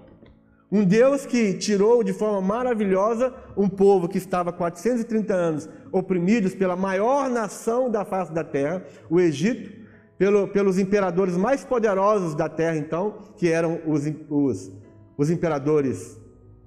Um 0.70 0.84
Deus 0.84 1.24
que 1.24 1.54
tirou 1.54 2.04
de 2.04 2.12
forma 2.12 2.42
maravilhosa 2.42 3.32
um 3.56 3.66
povo 3.66 4.06
que 4.06 4.18
estava 4.18 4.52
430 4.52 5.32
anos 5.32 5.68
oprimidos 5.90 6.54
pela 6.54 6.76
maior 6.76 7.30
nação 7.30 7.90
da 7.90 8.04
face 8.04 8.30
da 8.30 8.44
terra, 8.44 8.84
o 9.08 9.18
Egito, 9.18 9.72
pelo, 10.18 10.46
pelos 10.48 10.78
imperadores 10.78 11.34
mais 11.34 11.64
poderosos 11.64 12.34
da 12.34 12.46
terra, 12.46 12.76
então, 12.76 13.20
que 13.38 13.48
eram 13.48 13.80
os, 13.86 14.02
os, 14.28 14.70
os 15.16 15.30
imperadores 15.30 16.20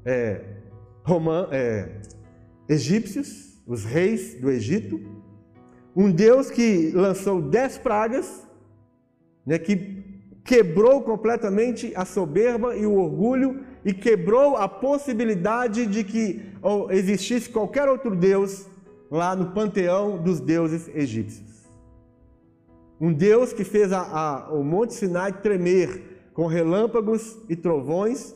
é, 0.03 0.41
é, 1.51 2.01
egípcios, 2.67 3.61
os 3.67 3.85
reis 3.85 4.41
do 4.41 4.49
Egito. 4.49 4.99
Um 5.95 6.11
Deus 6.11 6.49
que 6.49 6.91
lançou 6.91 7.41
dez 7.41 7.77
pragas, 7.77 8.47
né, 9.45 9.57
que 9.57 10.01
quebrou 10.43 11.01
completamente 11.01 11.93
a 11.95 12.05
soberba 12.05 12.75
e 12.75 12.85
o 12.85 12.95
orgulho 12.95 13.63
e 13.83 13.93
quebrou 13.93 14.55
a 14.55 14.67
possibilidade 14.67 15.85
de 15.85 16.03
que 16.03 16.41
existisse 16.89 17.49
qualquer 17.49 17.89
outro 17.89 18.15
Deus 18.15 18.67
lá 19.09 19.35
no 19.35 19.51
panteão 19.51 20.21
dos 20.21 20.39
deuses 20.39 20.89
egípcios. 20.93 21.51
Um 22.99 23.11
Deus 23.11 23.51
que 23.51 23.63
fez 23.63 23.91
a, 23.91 24.01
a, 24.01 24.53
o 24.53 24.63
Monte 24.63 24.93
Sinai 24.93 25.33
tremer 25.41 26.29
com 26.33 26.45
relâmpagos 26.45 27.37
e 27.49 27.55
trovões, 27.55 28.35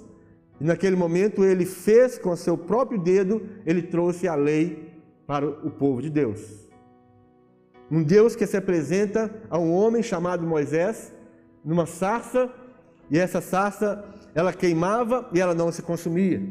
e 0.60 0.64
naquele 0.64 0.96
momento 0.96 1.46
ele 1.46 1.66
fez 1.66 2.18
com 2.18 2.36
seu 2.36 2.58
próprio 2.58 3.00
dedo, 3.00 3.42
ele 3.66 3.84
trouxe 3.84 4.28
a 4.28 4.36
lei 4.36 4.92
para 5.28 5.48
o 5.48 5.70
povo 5.70 6.02
de 6.02 6.10
Deus. 6.10 6.65
Um 7.90 8.04
Deus 8.04 8.36
que 8.36 8.48
se 8.48 8.58
apresenta 8.58 9.32
a 9.50 9.58
um 9.60 9.74
homem 9.74 10.02
chamado 10.02 10.46
Moisés 10.46 11.14
numa 11.64 11.86
sarça, 11.86 12.50
e 13.10 13.18
essa 13.18 13.42
sarça 13.42 14.04
ela 14.34 14.52
queimava 14.52 15.30
e 15.34 15.40
ela 15.40 15.54
não 15.54 15.72
se 15.72 15.82
consumia. 15.82 16.42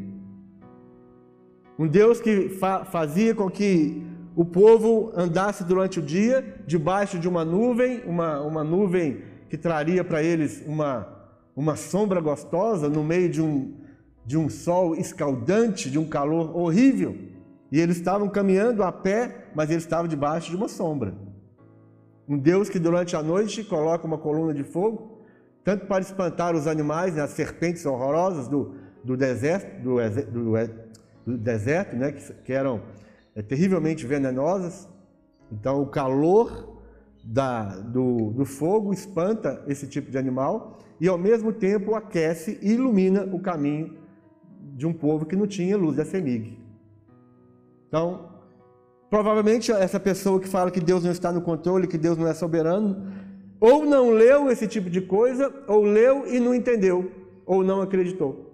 Um 1.79 1.89
Deus 1.89 2.21
que 2.21 2.49
fa 2.49 2.85
fazia 2.85 3.35
com 3.35 3.51
que 3.51 4.03
o 4.37 4.45
povo 4.45 5.13
andasse 5.15 5.65
durante 5.65 5.99
o 5.99 6.03
dia 6.03 6.57
debaixo 6.67 7.19
de 7.19 7.29
uma 7.29 7.45
nuvem, 7.45 8.03
uma, 8.05 8.41
uma 8.41 8.65
nuvem 8.65 9.23
que 9.49 9.57
traria 9.57 10.03
para 10.03 10.23
eles 10.23 10.63
uma, 10.67 11.07
uma 11.55 11.77
sombra 11.77 12.21
gostosa 12.21 12.89
no 12.89 13.05
meio 13.05 13.29
de 13.29 13.43
um, 13.43 13.75
de 14.25 14.37
um 14.37 14.49
sol 14.49 14.95
escaldante, 14.95 15.91
de 15.91 15.99
um 15.99 16.09
calor 16.09 16.57
horrível. 16.57 17.17
E 17.71 17.79
eles 17.79 17.97
estavam 17.97 18.29
caminhando 18.29 18.83
a 18.83 18.91
pé, 18.93 19.44
mas 19.55 19.71
eles 19.71 19.85
estavam 19.85 20.09
debaixo 20.09 20.51
de 20.51 20.57
uma 20.57 20.69
sombra. 20.69 21.15
Um 22.29 22.39
Deus 22.39 22.69
que 22.69 22.79
durante 22.79 23.15
a 23.17 23.23
noite 23.23 23.63
coloca 23.65 24.07
uma 24.07 24.19
coluna 24.19 24.55
de 24.55 24.65
fogo 24.65 25.15
tanto 25.65 25.87
para 25.87 26.03
espantar 26.03 26.55
os 26.55 26.67
animais, 26.67 27.15
né, 27.15 27.23
as 27.23 27.31
serpentes 27.31 27.87
horrorosas 27.87 28.47
do, 28.47 28.75
do 29.03 29.17
deserto, 29.17 29.83
do, 29.83 29.97
do, 30.31 30.53
do 31.27 31.39
deserto, 31.39 31.97
né, 31.97 32.13
que, 32.13 32.33
que 32.35 32.53
eram 32.53 32.83
é, 33.35 33.41
terrivelmente 33.41 34.07
venenosas. 34.07 34.87
Então, 35.51 35.81
o 35.81 35.87
calor 35.87 36.83
da, 37.25 37.79
do, 37.79 38.31
do 38.33 38.45
fogo 38.45 38.93
espanta 38.93 39.65
esse 39.67 39.89
tipo 39.89 40.11
de 40.11 40.19
animal 40.19 40.79
e, 41.01 41.09
ao 41.09 41.17
mesmo 41.17 41.51
tempo, 41.51 41.95
aquece 41.95 42.59
e 42.61 42.73
ilumina 42.73 43.25
o 43.25 43.41
caminho 43.41 43.97
de 44.61 44.87
um 44.87 44.93
povo 44.93 45.25
que 45.25 45.35
não 45.35 45.47
tinha 45.47 45.79
luz 45.79 45.97
da 45.97 46.05
semig. 46.05 46.59
Então, 47.89 48.34
provavelmente 49.15 49.71
essa 49.71 50.01
pessoa 50.01 50.41
que 50.41 50.49
fala 50.49 50.73
que 50.73 50.81
Deus 50.81 51.05
não 51.05 51.13
está 51.13 51.31
no 51.31 51.41
controle, 51.41 51.87
que 51.87 51.97
Deus 51.97 52.19
não 52.19 52.27
é 52.27 52.35
soberano, 52.35 53.13
ou 53.61 53.87
não 53.87 54.11
leu 54.11 54.51
esse 54.51 54.67
tipo 54.67 54.91
de 54.91 55.01
coisa, 55.01 55.55
ou 55.69 55.85
leu 55.85 56.27
e 56.27 56.41
não 56.41 56.53
entendeu, 56.53 57.13
ou 57.47 57.63
não 57.63 57.81
acreditou. 57.81 58.53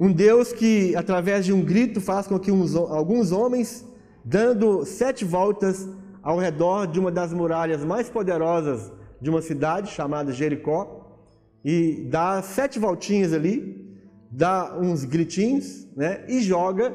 Um 0.00 0.10
Deus 0.10 0.50
que, 0.50 0.96
através 0.96 1.44
de 1.44 1.52
um 1.52 1.60
grito, 1.62 2.00
faz 2.00 2.26
com 2.26 2.38
que 2.38 2.50
uns, 2.50 2.74
alguns 2.74 3.32
homens, 3.32 3.84
dando 4.24 4.86
sete 4.86 5.22
voltas 5.22 5.86
ao 6.22 6.38
redor 6.38 6.86
de 6.86 6.98
uma 6.98 7.12
das 7.12 7.34
muralhas 7.34 7.84
mais 7.84 8.08
poderosas 8.08 8.90
de 9.20 9.28
uma 9.28 9.42
cidade 9.42 9.90
chamada 9.90 10.32
Jericó, 10.32 11.20
e 11.62 12.08
dá 12.08 12.40
sete 12.40 12.78
voltinhas 12.78 13.34
ali, 13.34 13.94
dá 14.30 14.74
uns 14.80 15.04
gritinhos, 15.04 15.86
né, 15.94 16.24
e 16.26 16.40
joga 16.40 16.94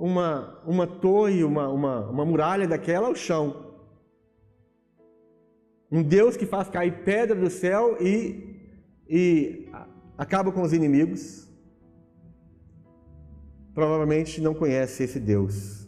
uma, 0.00 0.58
uma 0.66 0.86
torre, 0.86 1.44
uma, 1.44 1.68
uma, 1.68 2.08
uma 2.08 2.24
muralha 2.24 2.66
daquela 2.66 3.08
ao 3.08 3.14
chão. 3.14 3.66
Um 5.92 6.02
Deus 6.02 6.38
que 6.38 6.46
faz 6.46 6.70
cair 6.70 7.04
pedra 7.04 7.36
do 7.36 7.50
céu 7.50 7.98
e, 8.00 8.72
e 9.06 9.68
acaba 10.16 10.50
com 10.50 10.62
os 10.62 10.72
inimigos. 10.72 11.46
Provavelmente 13.74 14.40
não 14.40 14.54
conhece 14.54 15.02
esse 15.02 15.20
Deus. 15.20 15.86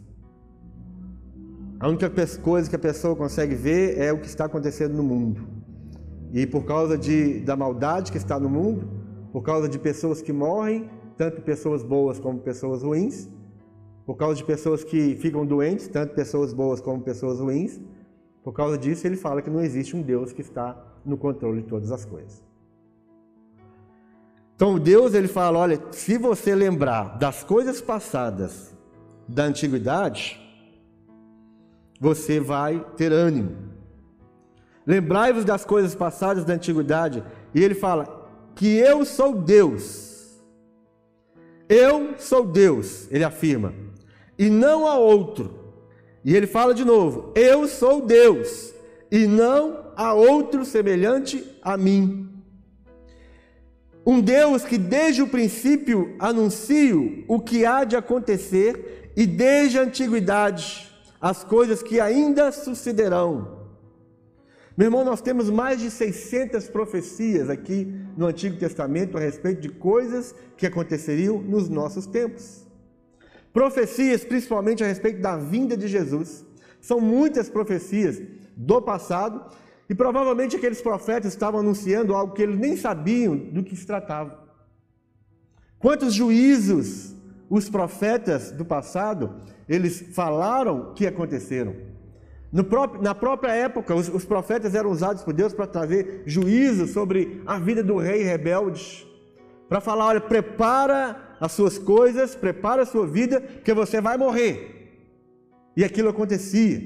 A 1.79 1.89
única 1.89 2.09
coisa 2.41 2.69
que 2.69 2.75
a 2.75 2.79
pessoa 2.79 3.15
consegue 3.15 3.55
ver 3.55 3.97
é 3.97 4.13
o 4.13 4.19
que 4.19 4.27
está 4.27 4.45
acontecendo 4.45 4.93
no 4.93 5.03
mundo. 5.03 5.47
E 6.31 6.45
por 6.45 6.65
causa 6.65 6.97
de, 6.97 7.39
da 7.39 7.55
maldade 7.55 8.11
que 8.11 8.17
está 8.17 8.39
no 8.39 8.49
mundo, 8.49 8.87
por 9.31 9.41
causa 9.41 9.67
de 9.67 9.79
pessoas 9.79 10.21
que 10.21 10.31
morrem, 10.31 10.87
tanto 11.17 11.41
pessoas 11.41 11.83
boas 11.83 12.19
como 12.19 12.39
pessoas 12.39 12.83
ruins, 12.83 13.27
por 14.05 14.15
causa 14.15 14.35
de 14.35 14.43
pessoas 14.43 14.83
que 14.83 15.15
ficam 15.15 15.45
doentes, 15.45 15.87
tanto 15.87 16.13
pessoas 16.13 16.53
boas 16.53 16.81
como 16.81 17.01
pessoas 17.01 17.39
ruins, 17.39 17.79
por 18.43 18.51
causa 18.51 18.77
disso, 18.77 19.07
ele 19.07 19.15
fala 19.15 19.41
que 19.41 19.49
não 19.49 19.61
existe 19.61 19.95
um 19.95 20.01
Deus 20.01 20.33
que 20.33 20.41
está 20.41 20.77
no 21.05 21.17
controle 21.17 21.61
de 21.61 21.67
todas 21.67 21.91
as 21.91 22.03
coisas. 22.03 22.43
Então, 24.55 24.77
Deus 24.77 25.13
ele 25.13 25.29
fala: 25.29 25.59
olha, 25.59 25.81
se 25.91 26.17
você 26.17 26.53
lembrar 26.53 27.17
das 27.17 27.43
coisas 27.43 27.79
passadas 27.81 28.75
da 29.27 29.45
antiguidade, 29.45 30.39
você 31.99 32.39
vai 32.39 32.85
ter 32.97 33.13
ânimo. 33.13 33.55
Lembrai-vos 34.85 35.45
das 35.45 35.63
coisas 35.63 35.95
passadas 35.95 36.43
da 36.43 36.53
antiguidade. 36.53 37.23
E 37.55 37.63
ele 37.63 37.75
fala: 37.75 38.29
que 38.55 38.67
eu 38.77 39.05
sou 39.05 39.35
Deus. 39.35 40.11
Eu 41.69 42.15
sou 42.17 42.45
Deus, 42.45 43.07
ele 43.09 43.23
afirma, 43.23 43.73
e 44.43 44.49
não 44.49 44.85
há 44.85 44.97
outro. 44.97 45.51
E 46.25 46.35
ele 46.35 46.47
fala 46.47 46.73
de 46.73 46.83
novo: 46.83 47.31
Eu 47.33 47.65
sou 47.65 48.05
Deus, 48.05 48.73
e 49.09 49.25
não 49.25 49.85
há 49.95 50.13
outro 50.13 50.65
semelhante 50.65 51.43
a 51.61 51.77
mim. 51.77 52.29
Um 54.05 54.19
Deus 54.19 54.65
que 54.65 54.77
desde 54.77 55.21
o 55.21 55.27
princípio 55.27 56.13
anuncio 56.19 57.23
o 57.25 57.39
que 57.39 57.65
há 57.65 57.85
de 57.85 57.95
acontecer 57.95 59.13
e 59.15 59.25
desde 59.25 59.79
a 59.79 59.83
antiguidade 59.83 60.91
as 61.21 61.41
coisas 61.41 61.81
que 61.81 62.01
ainda 62.01 62.51
sucederão. 62.51 63.63
Meu 64.75 64.87
irmão, 64.87 65.05
nós 65.05 65.21
temos 65.21 65.49
mais 65.49 65.79
de 65.79 65.89
600 65.89 66.67
profecias 66.67 67.49
aqui 67.49 67.87
no 68.17 68.25
Antigo 68.25 68.57
Testamento 68.57 69.17
a 69.17 69.21
respeito 69.21 69.61
de 69.61 69.69
coisas 69.69 70.35
que 70.57 70.65
aconteceriam 70.65 71.39
nos 71.39 71.69
nossos 71.69 72.05
tempos. 72.05 72.62
Profecias, 73.53 74.25
principalmente 74.25 74.83
a 74.83 74.87
respeito 74.87 75.21
da 75.21 75.37
vinda 75.37 75.77
de 75.77 75.87
Jesus, 75.87 76.43
São 76.81 76.99
muitas 76.99 77.47
profecias 77.47 78.21
do 78.57 78.81
passado 78.81 79.45
e 79.89 79.95
provavelmente 79.95 80.55
aqueles 80.55 80.81
profetas 80.81 81.31
estavam 81.31 81.59
anunciando 81.59 82.13
algo 82.13 82.33
que 82.33 82.41
eles 82.41 82.57
nem 82.57 82.75
sabiam 82.75 83.37
do 83.37 83.63
que 83.63 83.75
se 83.75 83.85
tratava. 83.85 84.43
Quantos 85.79 86.13
juízos 86.13 87.13
os 87.49 87.69
profetas 87.69 88.51
do 88.51 88.65
passado 88.65 89.41
eles 89.69 90.01
falaram 90.13 90.93
que 90.93 91.05
aconteceram? 91.05 91.75
Próprio, 92.69 93.01
na 93.01 93.15
própria 93.15 93.51
época, 93.51 93.95
os, 93.95 94.09
os, 94.09 94.25
profetas 94.25 94.75
eram 94.75 94.91
usados 94.91 95.23
por 95.23 95.33
Deus 95.33 95.53
para 95.53 95.65
trazer 95.65 96.23
juízo 96.25 96.85
sobre 96.85 97.41
a 97.45 97.57
vida 97.57 97.83
do 97.83 97.97
rei 97.97 98.23
rebelde. 98.23 99.07
Para 99.73 99.81
falar: 99.81 100.05
olha, 100.05 100.21
prepara 100.21 101.35
as 101.39 101.51
suas 101.51 101.79
coisas, 101.79 102.35
prepara 102.35 102.83
a 102.83 102.85
sua 102.85 103.07
vida, 103.07 103.41
porque 103.41 103.73
você 103.73 103.99
vai 103.99 104.15
morrer. 104.17 105.01
E 105.75 105.83
aquilo 105.83 106.09
acontecia. 106.09 106.79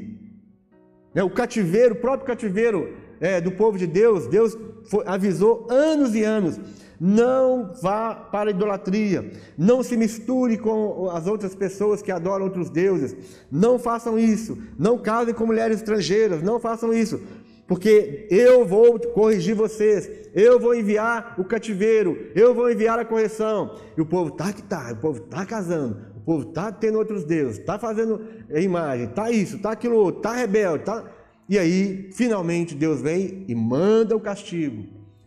Né, 1.13 1.21
o 1.21 1.29
cativeiro, 1.29 1.95
o 1.95 1.97
próprio 1.97 2.25
cativeiro 2.25 2.95
é, 3.19 3.41
do 3.41 3.51
povo 3.51 3.77
de 3.77 3.85
Deus, 3.85 4.27
Deus 4.27 4.57
foi, 4.89 5.03
avisou 5.05 5.67
anos 5.69 6.15
e 6.15 6.23
anos 6.23 6.57
não 6.99 7.73
vá 7.81 8.15
para 8.15 8.49
a 8.49 8.53
idolatria. 8.53 9.31
Não 9.57 9.83
se 9.83 9.95
misture 9.95 10.57
com 10.57 11.09
as 11.11 11.27
outras 11.27 11.53
pessoas 11.53 12.01
que 12.01 12.11
adoram 12.11 12.45
outros 12.45 12.69
deuses. 12.69 13.15
Não 13.51 13.77
façam 13.77 14.17
isso. 14.17 14.57
Não 14.79 14.97
casem 14.97 15.33
com 15.33 15.45
mulheres 15.45 15.77
estrangeiras. 15.77 16.41
Não 16.41 16.59
façam 16.59 16.91
isso. 16.91 17.21
Porque 17.67 18.27
eu 18.31 18.65
vou 18.65 18.99
corrigir 18.99 19.53
vocês. 19.53 20.09
Eu 20.33 20.59
vou 20.59 20.73
enviar 20.73 21.35
o 21.37 21.43
cativeiro. 21.43 22.31
Eu 22.33 22.53
vou 22.53 22.71
enviar 22.71 22.97
a 22.97 23.05
correção. 23.05 23.77
E 23.97 24.01
o 24.01 24.05
povo 24.05 24.31
tá 24.31 24.53
que 24.53 24.63
tá. 24.63 24.91
O 24.93 24.97
povo 24.97 25.19
tá 25.21 25.45
casando. 25.45 25.97
O 26.15 26.21
povo 26.21 26.45
tá 26.45 26.71
tendo 26.71 26.97
outros 26.97 27.23
deuses. 27.23 27.63
Tá 27.63 27.77
fazendo 27.77 28.21
imagem. 28.49 29.07
Tá 29.07 29.29
isso. 29.29 29.59
Tá 29.59 29.71
aquilo. 29.71 30.11
Tá 30.11 30.33
rebelde. 30.33 30.85
Tá... 30.85 31.03
E 31.49 31.59
aí, 31.59 32.09
finalmente, 32.13 32.73
Deus 32.73 33.01
vem 33.01 33.45
e 33.47 33.55
manda 33.55 34.15
o 34.15 34.19
castigo. 34.19 34.85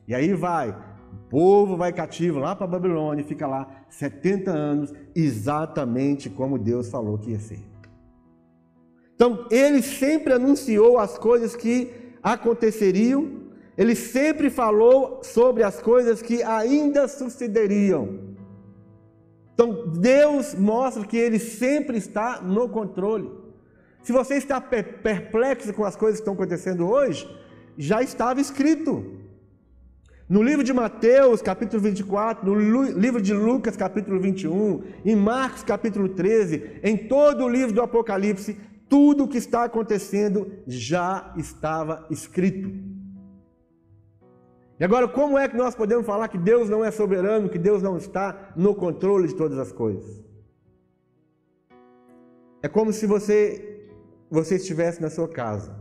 E 0.09 0.15
aí 0.15 0.33
vai 0.33 0.91
povo 1.31 1.77
vai 1.77 1.93
cativo 1.93 2.41
lá 2.41 2.57
para 2.57 2.67
Babilônia 2.67 3.23
e 3.23 3.25
fica 3.25 3.47
lá 3.47 3.85
70 3.89 4.51
anos, 4.51 4.93
exatamente 5.15 6.29
como 6.29 6.59
Deus 6.59 6.91
falou 6.91 7.17
que 7.17 7.31
ia 7.31 7.39
ser. 7.39 7.61
Então, 9.15 9.47
ele 9.51 9.81
sempre 9.81 10.33
anunciou 10.33 10.99
as 10.99 11.17
coisas 11.17 11.55
que 11.55 11.93
aconteceriam, 12.23 13.41
ele 13.77 13.95
sempre 13.95 14.51
falou 14.51 15.21
sobre 15.23 15.63
as 15.63 15.81
coisas 15.81 16.21
que 16.21 16.43
ainda 16.43 17.09
sucederiam. 17.09 18.31
Então, 19.55 19.89
Deus 19.89 20.55
mostra 20.55 21.05
que 21.05 21.17
ele 21.17 21.39
sempre 21.39 21.99
está 21.99 22.41
no 22.41 22.69
controle. 22.69 23.31
Se 24.03 24.13
você 24.13 24.35
está 24.35 24.61
perplexo 24.61 25.73
com 25.75 25.85
as 25.85 25.97
coisas 25.97 26.19
que 26.19 26.23
estão 26.23 26.35
acontecendo 26.35 26.89
hoje, 26.89 27.29
já 27.77 28.03
estava 28.03 28.41
escrito. 28.41 29.19
No 30.29 30.43
livro 30.43 30.63
de 30.63 30.73
Mateus, 30.73 31.43
capítulo 31.43 31.83
24, 31.83 32.47
no 32.47 32.83
livro 32.99 33.21
de 33.21 33.35
Lucas, 33.35 33.77
capítulo 33.77 34.21
21, 34.21 34.83
em 35.05 35.17
Marcos, 35.17 35.65
capítulo 35.65 36.09
13, 36.09 36.81
em 36.83 36.97
todo 36.97 37.45
o 37.45 37.49
livro 37.49 37.75
do 37.75 37.83
Apocalipse, 37.83 38.57
tudo 38.91 39.25
o 39.25 39.29
que 39.29 39.39
está 39.39 39.65
acontecendo 39.65 40.51
já 40.67 41.33
estava 41.37 42.07
escrito. 42.11 42.69
E 44.81 44.85
agora, 44.85 45.07
como 45.07 45.39
é 45.39 45.49
que 45.49 45.57
nós 45.57 45.75
podemos 45.77 46.05
falar 46.05 46.27
que 46.27 46.37
Deus 46.37 46.69
não 46.69 46.85
é 46.85 46.91
soberano, 46.91 47.49
que 47.49 47.59
Deus 47.59 47.83
não 47.83 47.97
está 47.97 48.53
no 48.57 48.75
controle 48.75 49.29
de 49.29 49.37
todas 49.37 49.59
as 49.59 49.71
coisas? 49.71 50.25
É 52.63 52.69
como 52.69 52.93
se 52.93 53.07
você, 53.07 53.89
você 54.29 54.57
estivesse 54.57 55.01
na 55.01 55.09
sua 55.09 55.29
casa. 55.29 55.79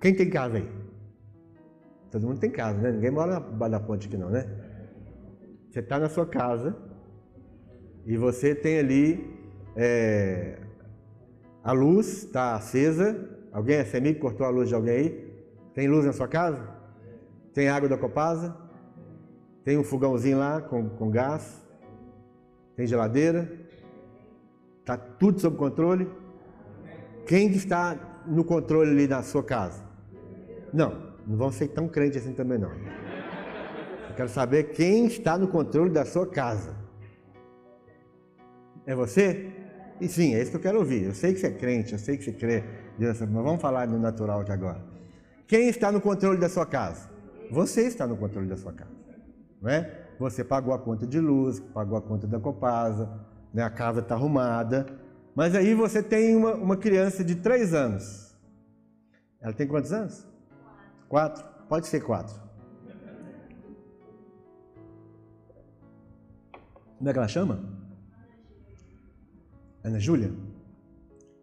Quem 0.00 0.14
tem 0.14 0.28
casa 0.28 0.56
aí? 0.56 0.68
Todo 2.10 2.26
mundo 2.26 2.40
tem 2.40 2.50
casa, 2.50 2.78
né? 2.80 2.90
Ninguém 2.90 3.10
mora 3.10 3.38
na 3.38 3.68
da 3.68 3.78
ponte 3.78 4.08
aqui 4.08 4.16
não, 4.16 4.30
né? 4.30 4.44
Você 5.70 5.78
está 5.78 5.98
na 5.98 6.08
sua 6.08 6.26
casa 6.26 6.76
e 8.04 8.16
você 8.16 8.54
tem 8.54 8.78
ali 8.78 9.41
é, 9.76 10.58
a 11.62 11.72
luz 11.72 12.24
está 12.24 12.54
acesa. 12.54 13.28
Alguém 13.52 13.76
é 13.76 13.84
semi 13.84 14.14
cortou 14.14 14.46
a 14.46 14.50
luz 14.50 14.68
de 14.68 14.74
alguém 14.74 14.94
aí? 14.94 15.32
Tem 15.74 15.88
luz 15.88 16.04
na 16.04 16.12
sua 16.12 16.28
casa? 16.28 16.66
Tem 17.52 17.68
água 17.68 17.88
da 17.88 17.96
Copasa? 17.96 18.56
Tem 19.64 19.78
um 19.78 19.84
fogãozinho 19.84 20.38
lá 20.38 20.60
com, 20.60 20.88
com 20.88 21.10
gás? 21.10 21.62
Tem 22.76 22.86
geladeira? 22.86 23.50
Está 24.80 24.96
tudo 24.96 25.40
sob 25.40 25.56
controle? 25.56 26.10
Quem 27.26 27.48
está 27.50 28.22
no 28.26 28.44
controle 28.44 28.90
ali 28.90 29.06
da 29.06 29.22
sua 29.22 29.42
casa? 29.42 29.84
Não, 30.72 31.14
não 31.26 31.36
vão 31.36 31.52
ser 31.52 31.68
tão 31.68 31.86
crentes 31.86 32.22
assim 32.22 32.32
também 32.32 32.58
não. 32.58 32.72
Eu 34.08 34.16
quero 34.16 34.28
saber 34.28 34.64
quem 34.72 35.06
está 35.06 35.38
no 35.38 35.46
controle 35.46 35.90
da 35.90 36.04
sua 36.04 36.26
casa. 36.26 36.74
É 38.84 38.94
você? 38.94 39.61
E 40.02 40.08
sim, 40.08 40.34
é 40.34 40.42
isso 40.42 40.50
que 40.50 40.56
eu 40.56 40.60
quero 40.60 40.80
ouvir. 40.80 41.04
Eu 41.04 41.14
sei 41.14 41.32
que 41.32 41.38
você 41.38 41.46
é 41.46 41.50
crente, 41.52 41.92
eu 41.92 41.98
sei 41.98 42.16
que 42.16 42.24
você 42.24 42.32
crê. 42.32 42.64
Deus, 42.98 43.20
mas 43.20 43.30
vamos 43.30 43.62
falar 43.62 43.86
no 43.86 44.00
natural 44.00 44.40
aqui 44.40 44.50
agora. 44.50 44.82
Quem 45.46 45.68
está 45.68 45.92
no 45.92 46.00
controle 46.00 46.40
da 46.40 46.48
sua 46.48 46.66
casa? 46.66 47.08
Você 47.52 47.82
está 47.82 48.04
no 48.04 48.16
controle 48.16 48.48
da 48.48 48.56
sua 48.56 48.72
casa. 48.72 48.90
Não 49.60 49.70
é? 49.70 50.08
Você 50.18 50.42
pagou 50.42 50.74
a 50.74 50.78
conta 50.80 51.06
de 51.06 51.20
luz, 51.20 51.60
pagou 51.60 51.96
a 51.96 52.02
conta 52.02 52.26
da 52.26 52.40
Copasa, 52.40 53.08
né? 53.54 53.62
a 53.62 53.70
casa 53.70 54.00
está 54.00 54.16
arrumada. 54.16 54.86
Mas 55.36 55.54
aí 55.54 55.72
você 55.72 56.02
tem 56.02 56.34
uma, 56.34 56.54
uma 56.54 56.76
criança 56.76 57.22
de 57.22 57.36
3 57.36 57.72
anos. 57.72 58.34
Ela 59.40 59.52
tem 59.52 59.68
quantos 59.68 59.92
anos? 59.92 60.26
Quatro? 61.08 61.44
Pode 61.68 61.86
ser 61.86 62.00
quatro. 62.00 62.34
Como 66.98 67.08
é 67.08 67.12
que 67.12 67.18
ela 67.20 67.28
chama? 67.28 67.71
Ana 69.84 69.98
Júlia? 69.98 70.32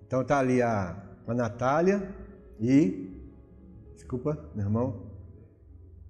Então 0.06 0.24
tá 0.24 0.40
ali 0.40 0.62
a, 0.62 1.02
a 1.28 1.34
Natália 1.34 2.14
e. 2.60 3.08
Desculpa, 3.94 4.50
meu 4.56 4.66
irmão. 4.66 5.10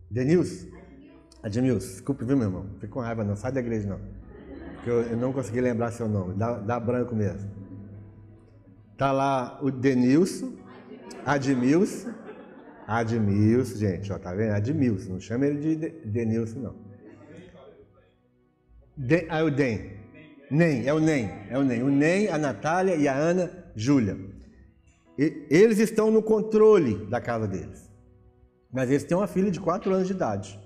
Denilson? 0.09 0.67
Admilson, 1.43 1.87
desculpe, 1.87 2.25
viu, 2.25 2.35
meu 2.35 2.47
irmão? 2.47 2.65
Fica 2.75 2.87
com 2.87 2.99
raiva, 2.99 3.23
não. 3.23 3.35
Sai 3.35 3.51
da 3.51 3.59
igreja, 3.59 3.87
não. 3.87 3.99
Porque 4.75 4.89
eu, 4.89 5.01
eu 5.01 5.17
não 5.17 5.31
consegui 5.31 5.61
lembrar 5.61 5.91
seu 5.91 6.07
nome. 6.07 6.33
Dá, 6.35 6.57
dá 6.59 6.79
branco 6.79 7.15
mesmo. 7.15 7.49
Tá 8.97 9.11
lá 9.11 9.59
o 9.61 9.71
Denilson, 9.71 10.53
Admilson 11.25 12.13
Admilson, 12.89 13.77
gente, 13.77 14.11
ó, 14.11 14.17
tá 14.17 14.33
vendo? 14.33 14.53
Admilson, 14.53 15.13
não 15.13 15.19
chama 15.19 15.45
ele 15.45 15.75
de 15.75 15.89
Denilson, 16.07 16.59
não. 16.59 16.75
De, 18.97 19.27
é 19.29 19.43
o 19.43 19.51
Den. 19.51 19.98
Nem, 20.49 20.87
é 20.87 20.93
o 20.93 20.99
Nem, 20.99 21.29
é 21.49 21.57
o 21.57 21.63
Nem. 21.63 21.83
O 21.83 21.89
Nem, 21.89 22.27
a 22.27 22.37
Natália 22.37 22.95
e 22.95 23.07
a 23.07 23.15
Ana 23.15 23.51
Júlia. 23.75 24.17
Eles 25.17 25.79
estão 25.79 26.09
no 26.09 26.23
controle 26.23 27.05
da 27.07 27.19
casa 27.19 27.47
deles. 27.47 27.89
Mas 28.71 28.89
eles 28.89 29.03
têm 29.03 29.17
uma 29.17 29.27
filha 29.27 29.51
de 29.51 29.59
4 29.59 29.93
anos 29.93 30.07
de 30.07 30.13
idade. 30.13 30.59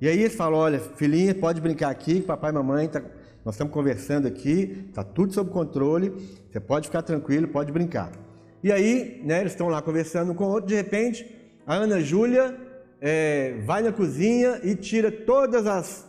E 0.00 0.08
aí 0.08 0.18
eles 0.18 0.34
falam: 0.34 0.58
olha, 0.58 0.80
filhinha, 0.80 1.34
pode 1.34 1.60
brincar 1.60 1.90
aqui, 1.90 2.20
papai 2.20 2.50
e 2.50 2.54
mamãe, 2.54 2.88
tá, 2.88 3.02
nós 3.44 3.54
estamos 3.54 3.72
conversando 3.72 4.26
aqui, 4.26 4.86
está 4.88 5.04
tudo 5.04 5.32
sob 5.32 5.50
controle, 5.50 6.10
você 6.50 6.60
pode 6.60 6.88
ficar 6.88 7.02
tranquilo, 7.02 7.48
pode 7.48 7.70
brincar. 7.70 8.12
E 8.62 8.70
aí, 8.70 9.20
né, 9.24 9.40
eles 9.40 9.52
estão 9.52 9.68
lá 9.68 9.82
conversando 9.82 10.34
com 10.34 10.44
o 10.44 10.48
outro, 10.48 10.68
de 10.68 10.74
repente, 10.74 11.26
a 11.66 11.74
Ana 11.74 12.00
Júlia 12.00 12.56
é, 13.00 13.60
vai 13.64 13.82
na 13.82 13.92
cozinha 13.92 14.60
e 14.62 14.76
tira 14.76 15.10
todas 15.10 15.66
as, 15.66 16.08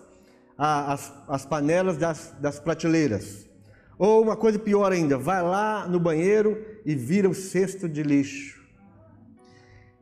as, 0.58 1.14
as 1.28 1.46
panelas 1.46 1.98
das, 1.98 2.36
das 2.40 2.60
prateleiras. 2.60 3.50
Ou 3.98 4.22
uma 4.22 4.36
coisa 4.36 4.58
pior 4.60 4.92
ainda, 4.92 5.18
vai 5.18 5.42
lá 5.42 5.88
no 5.88 6.00
banheiro 6.00 6.64
e 6.86 6.96
vira 6.96 7.30
o 7.30 7.34
cesto 7.34 7.88
de 7.88 8.04
lixo. 8.04 8.62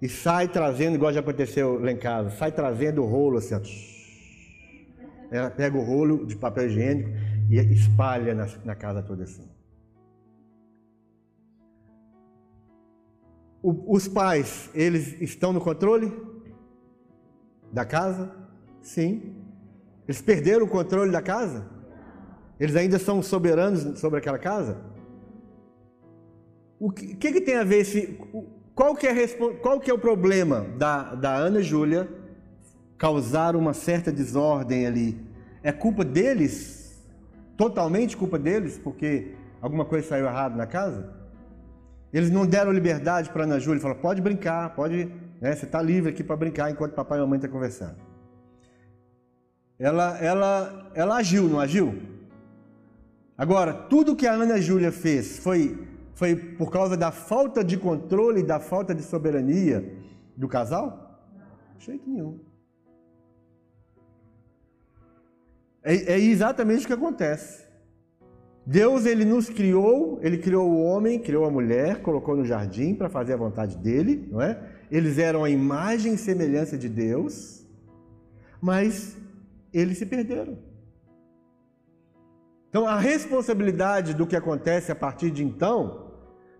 E 0.01 0.09
sai 0.09 0.47
trazendo, 0.47 0.95
igual 0.95 1.13
já 1.13 1.19
aconteceu 1.19 1.79
lá 1.79 1.91
em 1.91 1.97
casa, 1.97 2.31
sai 2.31 2.51
trazendo 2.51 3.03
o 3.03 3.05
rolo 3.05 3.37
assim, 3.37 3.53
ó. 3.53 3.61
Ela 5.29 5.49
pega 5.49 5.77
o 5.77 5.81
rolo 5.81 6.25
de 6.25 6.35
papel 6.35 6.67
higiênico 6.67 7.09
e 7.49 7.57
espalha 7.57 8.33
na, 8.33 8.47
na 8.65 8.75
casa 8.75 9.01
toda 9.01 9.23
assim. 9.23 9.49
os 13.63 14.07
pais, 14.07 14.69
eles 14.73 15.21
estão 15.21 15.53
no 15.53 15.61
controle 15.61 16.11
da 17.71 17.85
casa? 17.85 18.31
Sim. 18.81 19.40
Eles 20.07 20.21
perderam 20.21 20.65
o 20.65 20.69
controle 20.69 21.11
da 21.11 21.21
casa? 21.21 21.65
Eles 22.59 22.75
ainda 22.75 22.99
são 22.99 23.21
soberanos 23.21 23.99
sobre 23.99 24.19
aquela 24.19 24.37
casa? 24.37 24.77
O 26.79 26.91
que, 26.91 27.15
que, 27.15 27.31
que 27.33 27.41
tem 27.41 27.55
a 27.55 27.63
ver 27.63 27.79
esse. 27.79 28.19
Qual 28.73 28.95
que 28.95 29.07
é, 29.07 29.27
qual 29.61 29.79
que 29.79 29.89
é 29.89 29.93
o 29.93 29.99
problema 29.99 30.65
da, 30.77 31.15
da 31.15 31.35
Ana 31.35 31.61
Júlia 31.61 32.09
causar 32.97 33.55
uma 33.55 33.73
certa 33.73 34.11
desordem 34.11 34.85
ali? 34.85 35.19
É 35.63 35.71
culpa 35.71 36.03
deles? 36.03 37.03
Totalmente 37.55 38.17
culpa 38.17 38.39
deles? 38.39 38.77
Porque 38.77 39.35
alguma 39.61 39.85
coisa 39.85 40.07
saiu 40.07 40.25
errado 40.25 40.55
na 40.55 40.65
casa? 40.65 41.13
Eles 42.11 42.29
não 42.29 42.45
deram 42.45 42.71
liberdade 42.71 43.29
para 43.29 43.43
Ana 43.43 43.59
Júlia, 43.59 43.79
falaram, 43.79 44.01
pode 44.01 44.21
brincar, 44.21 44.75
pode, 44.75 45.05
né, 45.39 45.55
você 45.55 45.65
está 45.65 45.81
livre 45.81 46.09
aqui 46.09 46.23
para 46.23 46.35
brincar 46.35 46.69
enquanto 46.69 46.93
papai 46.93 47.17
e 47.19 47.21
mamãe 47.21 47.37
estão 47.37 47.49
tá 47.49 47.53
conversando. 47.53 48.10
Ela, 49.81 50.15
ela, 50.19 50.91
ela 50.93 51.15
agiu, 51.15 51.49
não 51.49 51.59
agiu? 51.59 51.99
Agora, 53.35 53.73
tudo 53.73 54.15
que 54.15 54.27
a 54.27 54.33
Ana 54.33 54.61
Júlia 54.61 54.91
fez 54.91 55.39
foi, 55.39 55.75
foi 56.13 56.35
por 56.35 56.69
causa 56.69 56.95
da 56.95 57.11
falta 57.11 57.63
de 57.63 57.77
controle, 57.77 58.43
da 58.43 58.59
falta 58.59 58.93
de 58.93 59.01
soberania 59.01 59.91
do 60.37 60.47
casal? 60.47 61.19
De 61.79 61.85
jeito 61.85 62.07
nenhum. 62.07 62.39
É, 65.81 66.13
é 66.13 66.19
exatamente 66.19 66.83
o 66.83 66.87
que 66.87 66.93
acontece. 66.93 67.65
Deus 68.63 69.07
ele 69.07 69.25
nos 69.25 69.49
criou, 69.49 70.19
ele 70.21 70.37
criou 70.37 70.69
o 70.69 70.83
homem, 70.83 71.17
criou 71.17 71.43
a 71.43 71.49
mulher, 71.49 72.03
colocou 72.03 72.35
no 72.35 72.45
jardim 72.45 72.93
para 72.93 73.09
fazer 73.09 73.33
a 73.33 73.37
vontade 73.37 73.75
dele, 73.77 74.29
não 74.31 74.39
é? 74.39 74.61
Eles 74.91 75.17
eram 75.17 75.43
a 75.43 75.49
imagem 75.49 76.13
e 76.13 76.17
semelhança 76.19 76.77
de 76.77 76.87
Deus, 76.87 77.65
mas 78.61 79.19
eles 79.73 79.97
se 79.97 80.05
perderam. 80.05 80.57
Então 82.69 82.87
a 82.87 82.97
responsabilidade 82.97 84.13
do 84.13 84.25
que 84.25 84.35
acontece 84.35 84.91
a 84.91 84.95
partir 84.95 85.29
de 85.29 85.43
então, 85.43 86.11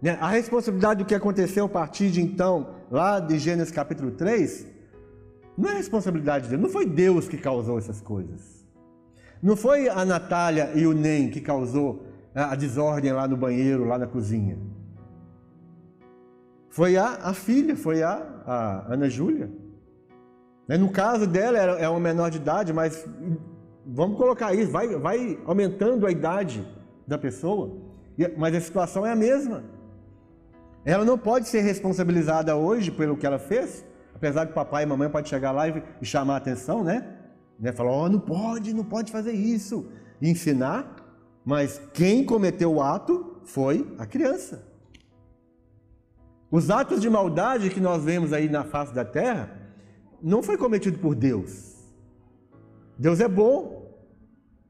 né? 0.01 0.17
a 0.19 0.27
responsabilidade 0.27 1.03
do 1.03 1.07
que 1.07 1.15
aconteceu 1.15 1.65
a 1.65 1.69
partir 1.69 2.11
de 2.11 2.21
então, 2.21 2.75
lá 2.89 3.19
de 3.19 3.39
Gênesis 3.39 3.71
capítulo 3.71 4.11
3, 4.11 4.67
não 5.57 5.69
é 5.69 5.73
responsabilidade 5.73 6.45
de 6.45 6.49
Deus, 6.51 6.61
não 6.61 6.69
foi 6.69 6.85
Deus 6.85 7.29
que 7.29 7.37
causou 7.37 7.77
essas 7.77 8.01
coisas. 8.01 8.65
Não 9.41 9.55
foi 9.55 9.89
a 9.89 10.05
Natália 10.05 10.71
e 10.75 10.85
o 10.85 10.93
Nem 10.93 11.29
que 11.29 11.41
causou 11.41 12.05
a 12.33 12.55
desordem 12.55 13.11
lá 13.11 13.27
no 13.27 13.35
banheiro, 13.35 13.85
lá 13.85 13.97
na 13.97 14.07
cozinha. 14.07 14.57
Foi 16.69 16.95
a, 16.95 17.15
a 17.23 17.33
filha, 17.33 17.75
foi 17.75 18.01
a, 18.01 18.13
a 18.45 18.93
Ana 18.93 19.09
Júlia. 19.09 19.49
Né, 20.71 20.77
no 20.77 20.89
caso 20.89 21.27
dela, 21.27 21.57
é 21.57 21.89
uma 21.89 21.99
menor 21.99 22.31
de 22.31 22.37
idade, 22.37 22.71
mas 22.71 23.05
vamos 23.85 24.17
colocar 24.17 24.53
isso, 24.53 24.71
vai, 24.71 24.87
vai 24.95 25.37
aumentando 25.45 26.07
a 26.07 26.11
idade 26.11 26.65
da 27.05 27.17
pessoa, 27.17 27.75
mas 28.37 28.55
a 28.55 28.61
situação 28.61 29.05
é 29.05 29.11
a 29.11 29.15
mesma. 29.15 29.65
Ela 30.85 31.03
não 31.03 31.17
pode 31.17 31.49
ser 31.49 31.59
responsabilizada 31.59 32.55
hoje 32.55 32.89
pelo 32.89 33.17
que 33.17 33.25
ela 33.25 33.37
fez, 33.37 33.83
apesar 34.15 34.45
que 34.45 34.53
papai 34.53 34.83
e 34.83 34.85
mamãe 34.85 35.09
podem 35.09 35.29
chegar 35.29 35.51
lá 35.51 35.67
e 35.67 36.05
chamar 36.05 36.35
a 36.35 36.37
atenção, 36.37 36.85
né? 36.85 37.17
né? 37.59 37.73
Falar, 37.73 37.91
oh, 37.91 38.07
não 38.07 38.21
pode, 38.21 38.73
não 38.73 38.85
pode 38.85 39.11
fazer 39.11 39.33
isso. 39.33 39.91
E 40.21 40.29
ensinar, 40.29 40.95
mas 41.43 41.81
quem 41.93 42.23
cometeu 42.23 42.75
o 42.75 42.81
ato 42.81 43.41
foi 43.43 43.93
a 43.99 44.05
criança. 44.05 44.65
Os 46.49 46.69
atos 46.69 47.01
de 47.01 47.09
maldade 47.09 47.69
que 47.69 47.81
nós 47.81 48.05
vemos 48.05 48.31
aí 48.31 48.47
na 48.47 48.63
face 48.63 48.93
da 48.93 49.03
terra 49.03 49.59
não 50.21 50.43
foi 50.43 50.57
cometido 50.57 50.99
por 50.99 51.15
Deus. 51.15 51.75
Deus 52.97 53.19
é 53.19 53.27
bom. 53.27 53.89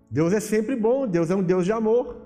Deus 0.09 0.33
é 0.33 0.39
sempre 0.39 0.75
bom. 0.75 1.07
Deus 1.07 1.29
é 1.29 1.35
um 1.35 1.43
Deus 1.43 1.65
de 1.65 1.71
amor. 1.71 2.17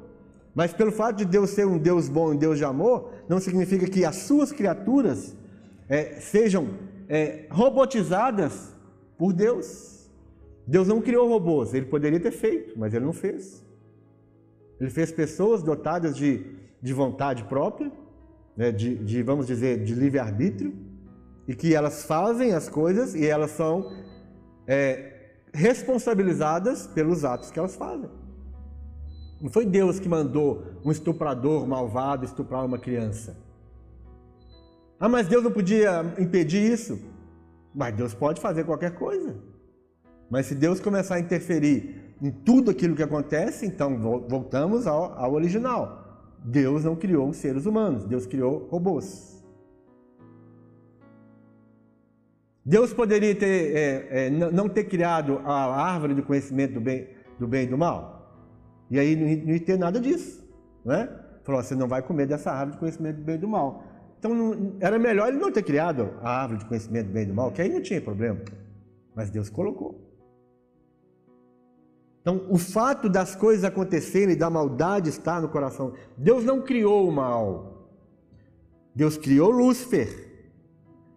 Mas 0.54 0.74
pelo 0.74 0.92
fato 0.92 1.18
de 1.18 1.26
Deus 1.26 1.50
ser 1.50 1.68
um 1.68 1.78
Deus 1.78 2.08
bom 2.08 2.32
e 2.32 2.36
um 2.36 2.40
Deus 2.40 2.58
de 2.58 2.64
amor, 2.64 3.12
não 3.28 3.40
significa 3.42 3.86
que 3.88 4.06
as 4.06 4.16
suas 4.16 4.54
criaturas 4.54 5.36
é, 5.90 6.20
sejam 6.22 6.70
é, 7.10 7.46
robotizadas 7.50 8.74
por 9.18 9.34
Deus. 9.34 10.10
Deus 10.66 10.88
não 10.88 11.02
criou 11.02 11.28
robôs, 11.28 11.74
ele 11.74 11.86
poderia 11.86 12.20
ter 12.20 12.32
feito, 12.32 12.78
mas 12.80 12.94
ele 12.94 13.06
não 13.06 13.14
fez. 13.14 13.64
Ele 14.80 14.90
fez 14.90 15.12
pessoas 15.12 15.62
dotadas 15.62 16.16
de, 16.16 16.46
de 16.82 16.94
vontade 16.94 17.44
própria, 17.44 17.92
né, 18.56 18.72
de, 18.72 18.96
de, 18.96 19.22
vamos 19.22 19.48
dizer, 19.48 19.84
de 19.84 19.94
livre-arbítrio, 19.94 20.74
e 21.48 21.56
que 21.56 21.74
elas 21.74 22.04
fazem 22.06 22.54
as 22.54 22.68
coisas 22.68 23.14
e 23.16 23.26
elas 23.26 23.52
são 23.52 23.92
é, 24.68 25.34
responsabilizadas 25.54 26.88
pelos 26.88 27.24
atos 27.24 27.52
que 27.52 27.60
elas 27.60 27.76
fazem. 27.76 28.10
Não 29.42 29.50
foi 29.50 29.66
Deus 29.66 30.00
que 30.00 30.10
mandou 30.10 30.64
um 30.84 30.92
estuprador 30.92 31.68
malvado 31.68 32.26
estuprar 32.26 32.66
uma 32.66 32.78
criança. 32.80 33.38
Ah, 35.00 35.10
mas 35.10 35.28
Deus 35.28 35.44
não 35.44 35.52
podia 35.52 36.16
impedir 36.18 36.72
isso? 36.72 37.00
Mas 37.74 37.94
Deus 37.94 38.14
pode 38.14 38.40
fazer 38.40 38.64
qualquer 38.64 38.96
coisa. 38.96 39.36
Mas 40.30 40.46
se 40.48 40.56
Deus 40.56 40.80
começar 40.80 41.16
a 41.16 41.20
interferir 41.20 42.16
em 42.22 42.32
tudo 42.32 42.72
aquilo 42.72 42.96
que 42.96 43.04
acontece, 43.04 43.66
então 43.66 44.00
voltamos 44.28 44.88
ao, 44.88 45.14
ao 45.18 45.34
original. 45.34 46.24
Deus 46.44 46.86
não 46.86 46.96
criou 46.96 47.34
seres 47.34 47.66
humanos, 47.66 48.06
Deus 48.06 48.26
criou 48.26 48.68
robôs. 48.70 49.35
Deus 52.66 52.92
poderia 52.92 53.36
ter, 53.36 53.76
é, 53.76 54.26
é, 54.26 54.30
não 54.30 54.68
ter 54.68 54.86
criado 54.86 55.40
a 55.46 55.76
árvore 55.76 56.16
do 56.16 56.24
conhecimento 56.24 56.74
do 56.74 56.82
bem, 56.82 57.08
do 57.40 57.48
bem 57.48 57.66
e 57.66 57.68
do 57.68 57.78
mal? 57.78 58.16
E 58.90 59.00
aí 59.00 59.16
não, 59.16 59.54
não 59.54 59.60
ter 59.60 59.78
nada 59.78 60.00
disso, 60.00 60.44
né? 60.84 61.08
Falou, 61.44 61.62
você 61.62 61.76
não 61.76 61.88
vai 61.88 62.02
comer 62.02 62.26
dessa 62.26 62.52
árvore 62.52 62.78
do 62.78 62.80
conhecimento 62.80 63.18
do 63.18 63.24
bem 63.24 63.36
e 63.36 63.38
do 63.38 63.48
mal. 63.48 63.84
Então 64.18 64.34
não, 64.34 64.78
era 64.80 64.98
melhor 64.98 65.28
ele 65.28 65.38
não 65.38 65.52
ter 65.52 65.62
criado 65.62 66.16
a 66.24 66.42
árvore 66.42 66.60
de 66.60 66.66
conhecimento 66.66 67.08
do 67.08 67.14
bem 67.14 67.24
e 67.24 67.28
do 67.28 67.36
mal, 67.36 67.52
que 67.52 67.62
aí 67.62 67.70
não 67.70 67.82
tinha 67.82 68.02
problema. 68.02 68.42
Mas 69.16 69.30
Deus 69.30 69.48
colocou. 69.48 70.04
Então, 72.22 72.48
o 72.50 72.58
fato 72.58 73.08
das 73.08 73.36
coisas 73.36 73.64
acontecerem 73.64 74.34
e 74.34 74.36
da 74.36 74.50
maldade 74.50 75.10
estar 75.10 75.40
no 75.40 75.48
coração, 75.48 75.94
Deus 76.18 76.44
não 76.44 76.60
criou 76.60 77.08
o 77.08 77.12
mal. 77.12 77.88
Deus 78.96 79.16
criou 79.16 79.52
Lúcifer. 79.52 80.25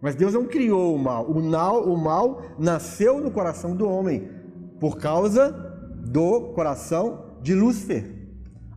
Mas 0.01 0.15
Deus 0.15 0.33
não 0.33 0.45
criou 0.45 0.95
o 0.95 0.99
mal. 0.99 1.25
O 1.25 1.41
mal, 1.41 1.83
o 1.83 1.97
mal 1.97 2.41
nasceu 2.57 3.19
no 3.19 3.31
coração 3.31 3.75
do 3.75 3.87
homem 3.87 4.29
por 4.79 4.97
causa 4.97 5.51
do 5.97 6.53
coração 6.53 7.35
de 7.41 7.53
Lúcifer. 7.53 8.15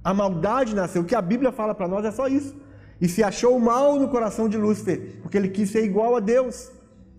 A 0.02 0.12
maldade 0.12 0.74
nasceu. 0.74 1.02
O 1.02 1.04
que 1.04 1.14
a 1.14 1.22
Bíblia 1.22 1.52
fala 1.52 1.74
para 1.74 1.86
nós 1.86 2.04
é 2.04 2.10
só 2.10 2.26
isso. 2.26 2.56
E 3.00 3.08
se 3.08 3.22
achou 3.22 3.58
mal 3.58 3.98
no 3.98 4.08
coração 4.08 4.48
de 4.48 4.56
Lúcifer, 4.56 5.18
porque 5.22 5.36
ele 5.36 5.48
quis 5.48 5.70
ser 5.70 5.84
igual 5.84 6.16
a 6.16 6.20
Deus. 6.20 6.70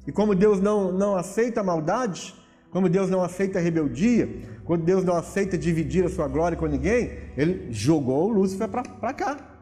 E 0.05 0.11
como 0.11 0.35
Deus 0.35 0.59
não, 0.59 0.91
não 0.91 1.15
aceita 1.15 1.61
a 1.61 1.63
maldade, 1.63 2.35
como 2.69 2.89
Deus 2.89 3.09
não 3.09 3.23
aceita 3.23 3.59
a 3.59 3.61
rebeldia, 3.61 4.29
quando 4.65 4.83
Deus 4.83 5.03
não 5.03 5.15
aceita 5.15 5.57
dividir 5.57 6.05
a 6.05 6.09
sua 6.09 6.27
glória 6.27 6.57
com 6.57 6.65
ninguém, 6.65 7.11
ele 7.37 7.71
jogou 7.71 8.29
Lúcifer 8.29 8.67
para 8.67 9.13
cá. 9.13 9.52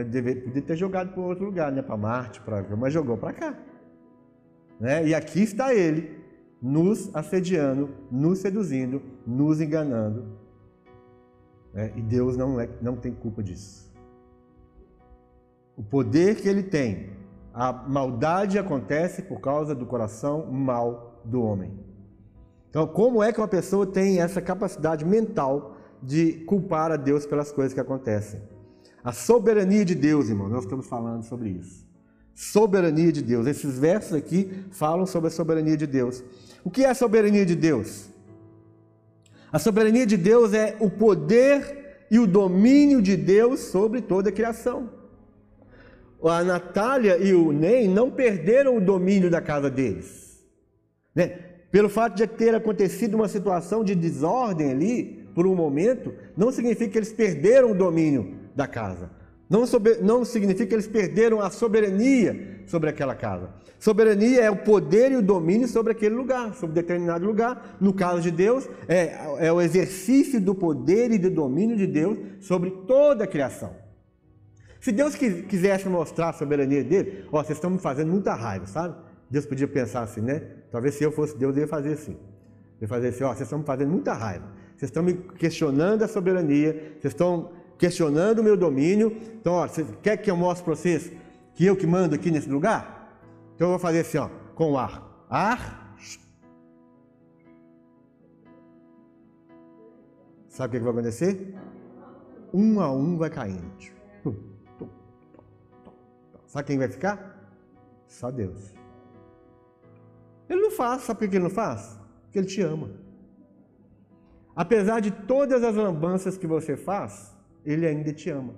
Ele 0.00 0.08
deve, 0.08 0.34
podia 0.36 0.62
ter 0.62 0.76
jogado 0.76 1.12
para 1.12 1.22
outro 1.22 1.44
lugar, 1.44 1.72
né? 1.72 1.82
para 1.82 1.96
Marte, 1.96 2.40
pra, 2.40 2.62
mas 2.76 2.92
jogou 2.92 3.16
para 3.16 3.32
cá. 3.32 3.58
Né? 4.78 5.08
E 5.08 5.14
aqui 5.14 5.42
está 5.42 5.74
ele, 5.74 6.18
nos 6.62 7.14
assediando, 7.14 7.90
nos 8.10 8.38
seduzindo, 8.38 9.02
nos 9.26 9.60
enganando. 9.60 10.26
Né? 11.72 11.92
E 11.96 12.02
Deus 12.02 12.36
não, 12.36 12.60
é, 12.60 12.68
não 12.80 12.96
tem 12.96 13.12
culpa 13.12 13.42
disso. 13.42 13.92
O 15.76 15.82
poder 15.82 16.36
que 16.36 16.48
ele 16.48 16.62
tem, 16.62 17.10
a 17.54 17.72
maldade 17.72 18.58
acontece 18.58 19.22
por 19.22 19.40
causa 19.40 19.74
do 19.74 19.86
coração 19.86 20.46
mau 20.46 21.20
do 21.24 21.42
homem. 21.42 21.72
Então, 22.68 22.86
como 22.86 23.22
é 23.22 23.32
que 23.32 23.40
uma 23.40 23.48
pessoa 23.48 23.86
tem 23.86 24.20
essa 24.20 24.40
capacidade 24.42 25.04
mental 25.04 25.76
de 26.02 26.44
culpar 26.44 26.92
a 26.92 26.96
Deus 26.96 27.26
pelas 27.26 27.50
coisas 27.50 27.72
que 27.72 27.80
acontecem? 27.80 28.40
A 29.02 29.12
soberania 29.12 29.84
de 29.84 29.94
Deus, 29.94 30.28
irmão, 30.28 30.48
nós 30.48 30.64
estamos 30.64 30.86
falando 30.86 31.22
sobre 31.22 31.50
isso. 31.50 31.86
Soberania 32.34 33.10
de 33.12 33.22
Deus. 33.22 33.46
Esses 33.46 33.78
versos 33.78 34.14
aqui 34.14 34.64
falam 34.70 35.06
sobre 35.06 35.28
a 35.28 35.30
soberania 35.30 35.76
de 35.76 35.86
Deus. 35.86 36.22
O 36.64 36.70
que 36.70 36.84
é 36.84 36.90
a 36.90 36.94
soberania 36.94 37.44
de 37.44 37.56
Deus? 37.56 38.08
A 39.52 39.58
soberania 39.58 40.06
de 40.06 40.16
Deus 40.16 40.52
é 40.52 40.76
o 40.78 40.90
poder 40.90 42.06
e 42.10 42.18
o 42.18 42.26
domínio 42.26 43.00
de 43.00 43.16
Deus 43.16 43.60
sobre 43.60 44.00
toda 44.00 44.28
a 44.28 44.32
criação. 44.32 44.90
A 46.22 46.42
Natália 46.42 47.16
e 47.18 47.32
o 47.32 47.52
Ney 47.52 47.88
não 47.88 48.10
perderam 48.10 48.76
o 48.76 48.80
domínio 48.80 49.30
da 49.30 49.40
casa 49.40 49.70
deles. 49.70 50.44
Né? 51.14 51.28
Pelo 51.70 51.88
fato 51.88 52.16
de 52.16 52.26
ter 52.26 52.54
acontecido 52.54 53.14
uma 53.14 53.28
situação 53.28 53.84
de 53.84 53.94
desordem 53.94 54.70
ali, 54.70 55.28
por 55.34 55.46
um 55.46 55.54
momento, 55.54 56.12
não 56.36 56.50
significa 56.50 56.90
que 56.90 56.98
eles 56.98 57.12
perderam 57.12 57.70
o 57.70 57.74
domínio 57.74 58.37
da 58.54 58.66
casa. 58.66 59.10
Não, 59.48 59.66
sober, 59.66 60.02
não 60.02 60.24
significa 60.24 60.66
que 60.66 60.74
eles 60.74 60.86
perderam 60.86 61.40
a 61.40 61.50
soberania 61.50 62.60
sobre 62.66 62.90
aquela 62.90 63.14
casa. 63.14 63.48
Soberania 63.78 64.42
é 64.42 64.50
o 64.50 64.56
poder 64.56 65.12
e 65.12 65.16
o 65.16 65.22
domínio 65.22 65.66
sobre 65.66 65.92
aquele 65.92 66.14
lugar, 66.14 66.54
sobre 66.54 66.74
determinado 66.74 67.24
lugar. 67.24 67.76
No 67.80 67.94
caso 67.94 68.20
de 68.20 68.30
Deus, 68.30 68.68
é, 68.86 69.46
é 69.46 69.52
o 69.52 69.60
exercício 69.60 70.40
do 70.40 70.54
poder 70.54 71.10
e 71.12 71.18
do 71.18 71.30
domínio 71.30 71.76
de 71.76 71.86
Deus 71.86 72.18
sobre 72.40 72.70
toda 72.86 73.24
a 73.24 73.26
criação. 73.26 73.74
Se 74.80 74.92
Deus 74.92 75.14
quisesse 75.14 75.88
mostrar 75.88 76.30
a 76.30 76.32
soberania 76.32 76.84
dele, 76.84 77.24
ó, 77.32 77.42
vocês 77.42 77.56
estão 77.56 77.70
me 77.70 77.78
fazendo 77.78 78.10
muita 78.10 78.34
raiva, 78.34 78.66
sabe? 78.66 78.94
Deus 79.30 79.46
podia 79.46 79.66
pensar 79.66 80.02
assim, 80.02 80.20
né? 80.20 80.42
Talvez 80.70 80.94
se 80.94 81.04
eu 81.04 81.10
fosse 81.10 81.36
Deus, 81.36 81.56
eu 81.56 81.62
ia 81.62 81.68
fazer 81.68 81.92
assim. 81.92 82.12
Eu 82.12 82.82
ia 82.82 82.88
fazer 82.88 83.08
assim, 83.08 83.24
ó, 83.24 83.28
vocês 83.28 83.42
estão 83.42 83.58
me 83.58 83.64
fazendo 83.64 83.90
muita 83.90 84.12
raiva. 84.12 84.46
Vocês 84.76 84.88
estão 84.90 85.02
me 85.02 85.14
questionando 85.14 86.02
a 86.04 86.08
soberania, 86.08 86.72
vocês 87.00 87.12
estão 87.12 87.50
questionando 87.78 88.40
o 88.40 88.44
meu 88.44 88.56
domínio. 88.56 89.16
Então, 89.40 89.54
ó, 89.54 89.66
você 89.66 89.84
quer 90.02 90.16
que 90.16 90.30
eu 90.30 90.36
mostre 90.36 90.64
para 90.64 90.74
vocês 90.74 91.12
que 91.54 91.64
eu 91.64 91.76
que 91.76 91.86
mando 91.86 92.14
aqui 92.14 92.30
nesse 92.30 92.48
lugar? 92.48 93.16
Então 93.54 93.68
eu 93.68 93.70
vou 93.72 93.78
fazer 93.78 94.00
assim, 94.00 94.18
ó, 94.18 94.28
com 94.54 94.72
o 94.72 94.78
ar. 94.78 95.26
Ar. 95.30 95.96
Sabe 100.48 100.76
o 100.76 100.80
que 100.80 100.84
vai 100.84 100.92
acontecer? 100.92 101.54
Um 102.52 102.80
a 102.80 102.90
um 102.90 103.16
vai 103.16 103.30
caindo. 103.30 103.72
Sabe 106.46 106.66
quem 106.66 106.78
vai 106.78 106.88
ficar? 106.88 107.38
Só 108.06 108.30
Deus. 108.30 108.72
Ele 110.48 110.62
não 110.62 110.70
faz, 110.70 111.02
sabe 111.02 111.20
por 111.20 111.28
que 111.28 111.36
ele 111.36 111.44
não 111.44 111.50
faz? 111.50 112.00
Porque 112.24 112.38
ele 112.38 112.46
te 112.46 112.62
ama. 112.62 112.90
Apesar 114.56 115.00
de 115.00 115.10
todas 115.10 115.62
as 115.62 115.76
lambanças 115.76 116.38
que 116.38 116.46
você 116.46 116.76
faz, 116.76 117.37
ele 117.70 117.86
ainda 117.86 118.12
te 118.12 118.30
ama. 118.30 118.54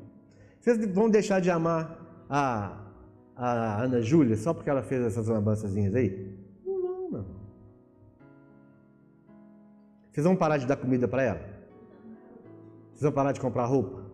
Vocês 0.60 0.78
vão 0.92 1.08
deixar 1.08 1.40
de 1.40 1.50
amar 1.50 1.98
a, 2.28 2.76
a 3.34 3.82
Ana 3.82 4.00
Júlia 4.00 4.36
só 4.36 4.52
porque 4.52 4.70
ela 4.70 4.82
fez 4.82 5.02
essas 5.02 5.26
lambanças 5.26 5.74
aí? 5.76 6.36
Não, 6.64 6.80
não, 6.80 7.10
não. 7.10 7.26
Vocês 10.10 10.24
vão 10.24 10.36
parar 10.36 10.58
de 10.58 10.66
dar 10.66 10.76
comida 10.76 11.08
para 11.08 11.22
ela? 11.22 11.40
Vocês 12.90 13.02
vão 13.02 13.12
parar 13.12 13.32
de 13.32 13.40
comprar 13.40 13.64
roupa? 13.64 14.10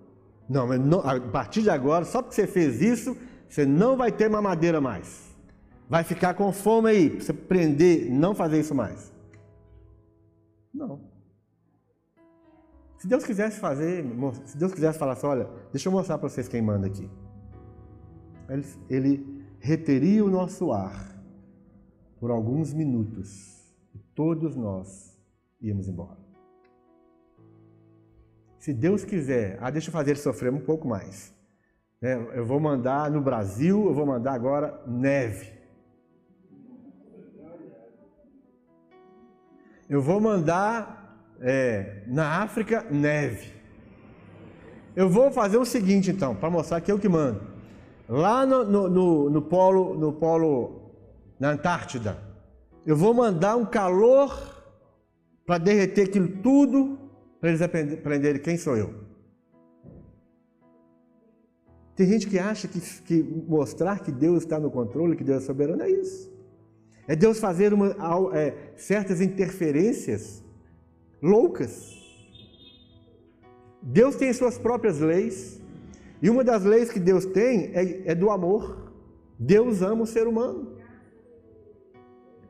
Não, 0.48 0.66
mas 0.68 0.80
não, 0.80 1.00
a 1.00 1.20
partir 1.20 1.62
de 1.62 1.70
agora, 1.70 2.04
só 2.04 2.22
porque 2.22 2.36
você 2.36 2.46
fez 2.46 2.80
isso, 2.80 3.16
você 3.48 3.66
não 3.66 3.96
vai 3.96 4.12
ter 4.12 4.28
mamadeira 4.28 4.80
mais. 4.80 5.34
Vai 5.88 6.04
ficar 6.04 6.34
com 6.34 6.52
fome 6.52 6.90
aí, 6.90 7.10
para 7.10 7.20
você 7.20 7.32
aprender 7.32 8.08
não 8.10 8.34
fazer 8.34 8.60
isso 8.60 8.74
mais. 8.74 9.12
Não. 10.72 11.15
Se 13.06 13.10
Deus 13.10 13.24
quisesse 13.24 13.60
fazer, 13.60 14.04
se 14.46 14.58
Deus 14.58 14.74
quisesse 14.74 14.98
falar 14.98 15.12
assim, 15.12 15.28
olha, 15.28 15.48
deixa 15.70 15.88
eu 15.88 15.92
mostrar 15.92 16.18
para 16.18 16.28
vocês 16.28 16.48
quem 16.48 16.60
manda 16.60 16.88
aqui. 16.88 17.08
Ele, 18.48 18.66
ele 18.90 19.46
reteria 19.60 20.24
o 20.24 20.28
nosso 20.28 20.72
ar 20.72 21.16
por 22.18 22.32
alguns 22.32 22.74
minutos 22.74 23.72
e 23.94 23.98
todos 24.12 24.56
nós 24.56 25.16
íamos 25.60 25.86
embora. 25.86 26.18
Se 28.58 28.74
Deus 28.74 29.04
quiser, 29.04 29.56
ah, 29.60 29.70
deixa 29.70 29.88
eu 29.88 29.92
fazer 29.92 30.10
ele 30.10 30.18
sofrer 30.18 30.52
um 30.52 30.58
pouco 30.58 30.88
mais. 30.88 31.32
É, 32.02 32.14
eu 32.36 32.44
vou 32.44 32.58
mandar 32.58 33.08
no 33.08 33.20
Brasil, 33.20 33.86
eu 33.86 33.94
vou 33.94 34.04
mandar 34.04 34.32
agora 34.32 34.82
neve. 34.84 35.52
Eu 39.88 40.02
vou 40.02 40.20
mandar 40.20 41.05
é, 41.40 42.02
na 42.06 42.42
África, 42.42 42.86
neve. 42.90 43.54
Eu 44.94 45.08
vou 45.08 45.30
fazer 45.30 45.58
o 45.58 45.64
seguinte 45.64 46.10
então, 46.10 46.34
para 46.34 46.50
mostrar 46.50 46.80
que 46.80 46.90
eu 46.90 46.98
que 46.98 47.08
mando. 47.08 47.42
Lá 48.08 48.46
no, 48.46 48.64
no, 48.64 48.88
no, 48.88 49.30
no, 49.30 49.42
polo, 49.42 49.94
no 49.94 50.12
polo, 50.12 50.92
na 51.38 51.50
Antártida, 51.50 52.18
eu 52.86 52.96
vou 52.96 53.12
mandar 53.12 53.56
um 53.56 53.66
calor 53.66 54.64
para 55.44 55.58
derreter 55.58 56.08
aquilo 56.08 56.28
tudo, 56.42 56.98
para 57.40 57.50
eles 57.50 57.60
aprenderem 57.60 58.40
quem 58.40 58.56
sou 58.56 58.76
eu. 58.76 59.06
Tem 61.94 62.06
gente 62.06 62.26
que 62.26 62.38
acha 62.38 62.68
que, 62.68 62.80
que, 62.80 63.22
mostrar 63.48 64.00
que 64.00 64.12
Deus 64.12 64.42
está 64.42 64.60
no 64.60 64.70
controle, 64.70 65.16
que 65.16 65.24
Deus 65.24 65.42
é 65.42 65.46
soberano, 65.46 65.82
é 65.82 65.90
isso. 65.90 66.30
É 67.08 67.16
Deus 67.16 67.38
fazer 67.38 67.72
uma, 67.72 67.94
é, 68.34 68.72
certas 68.76 69.20
interferências 69.20 70.44
loucas. 71.22 71.94
Deus 73.82 74.16
tem 74.16 74.32
suas 74.32 74.58
próprias 74.58 75.00
leis, 75.00 75.60
e 76.20 76.30
uma 76.30 76.42
das 76.42 76.64
leis 76.64 76.90
que 76.90 76.98
Deus 76.98 77.24
tem 77.24 77.70
é, 77.74 78.10
é 78.12 78.14
do 78.14 78.30
amor. 78.30 78.92
Deus 79.38 79.82
ama 79.82 80.02
o 80.02 80.06
ser 80.06 80.26
humano. 80.26 80.76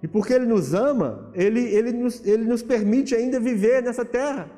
E 0.02 0.08
porque 0.08 0.32
Ele 0.32 0.46
nos 0.46 0.72
ama, 0.72 1.30
Ele, 1.34 1.60
ele, 1.60 1.92
nos, 1.92 2.24
ele 2.24 2.44
nos 2.44 2.62
permite 2.62 3.14
ainda 3.14 3.40
viver 3.40 3.82
nessa 3.82 4.04
terra. 4.04 4.50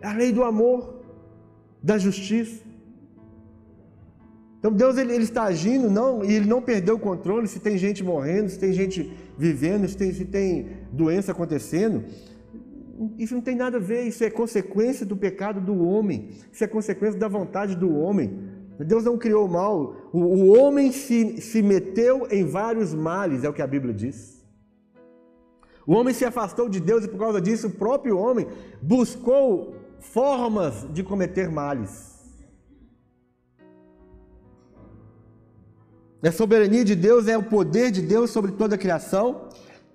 É 0.00 0.06
a 0.08 0.12
lei 0.14 0.32
do 0.32 0.42
amor, 0.42 1.02
da 1.82 1.98
justiça. 1.98 2.62
Então 4.58 4.72
Deus 4.72 4.98
ele, 4.98 5.14
ele, 5.14 5.24
está 5.24 5.44
agindo, 5.44 5.90
não, 5.90 6.22
e 6.22 6.34
ele 6.34 6.46
não 6.46 6.60
perdeu 6.60 6.96
o 6.96 6.98
controle. 6.98 7.46
Se 7.46 7.60
tem 7.60 7.78
gente 7.78 8.04
morrendo, 8.04 8.50
se 8.50 8.58
tem 8.58 8.72
gente 8.72 9.10
vivendo, 9.40 9.88
se 9.88 9.96
tem, 9.96 10.12
se 10.12 10.26
tem 10.26 10.68
doença 10.92 11.32
acontecendo, 11.32 12.04
isso 13.18 13.34
não 13.34 13.40
tem 13.40 13.56
nada 13.56 13.78
a 13.78 13.80
ver. 13.80 14.02
Isso 14.02 14.22
é 14.22 14.28
consequência 14.28 15.06
do 15.06 15.16
pecado 15.16 15.60
do 15.62 15.82
homem. 15.82 16.28
Isso 16.52 16.62
é 16.62 16.66
consequência 16.66 17.18
da 17.18 17.26
vontade 17.26 17.74
do 17.74 17.90
homem. 17.96 18.38
Deus 18.78 19.04
não 19.04 19.16
criou 19.16 19.48
mal. 19.48 19.96
O, 20.12 20.18
o 20.18 20.58
homem 20.58 20.92
se, 20.92 21.40
se 21.40 21.62
meteu 21.62 22.28
em 22.30 22.44
vários 22.44 22.92
males, 22.92 23.42
é 23.42 23.48
o 23.48 23.52
que 23.52 23.62
a 23.62 23.66
Bíblia 23.66 23.94
diz. 23.94 24.44
O 25.86 25.94
homem 25.94 26.12
se 26.12 26.26
afastou 26.26 26.68
de 26.68 26.78
Deus 26.78 27.04
e 27.04 27.08
por 27.08 27.18
causa 27.18 27.40
disso 27.40 27.68
o 27.68 27.70
próprio 27.70 28.18
homem 28.18 28.46
buscou 28.82 29.74
formas 29.98 30.86
de 30.92 31.02
cometer 31.02 31.50
males. 31.50 32.09
A 36.22 36.30
soberania 36.30 36.84
de 36.84 36.94
Deus 36.94 37.28
é 37.28 37.36
o 37.36 37.42
poder 37.42 37.90
de 37.90 38.02
Deus 38.02 38.30
sobre 38.30 38.52
toda 38.52 38.74
a 38.74 38.78
criação. 38.78 39.48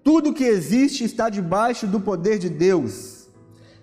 Tudo 0.03 0.33
que 0.33 0.43
existe 0.43 1.03
está 1.03 1.29
debaixo 1.29 1.85
do 1.85 1.99
poder 1.99 2.39
de 2.39 2.49
Deus. 2.49 3.27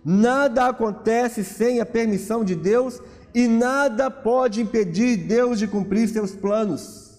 Nada 0.05 0.67
acontece 0.67 1.45
sem 1.45 1.81
a 1.81 1.87
permissão 1.87 2.45
de 2.45 2.57
Deus 2.57 3.01
e 3.33 3.47
nada 3.47 4.11
pode 4.11 4.61
impedir 4.61 5.17
Deus 5.17 5.59
de 5.59 5.69
cumprir 5.69 6.09
seus 6.09 6.33
planos. 6.33 7.13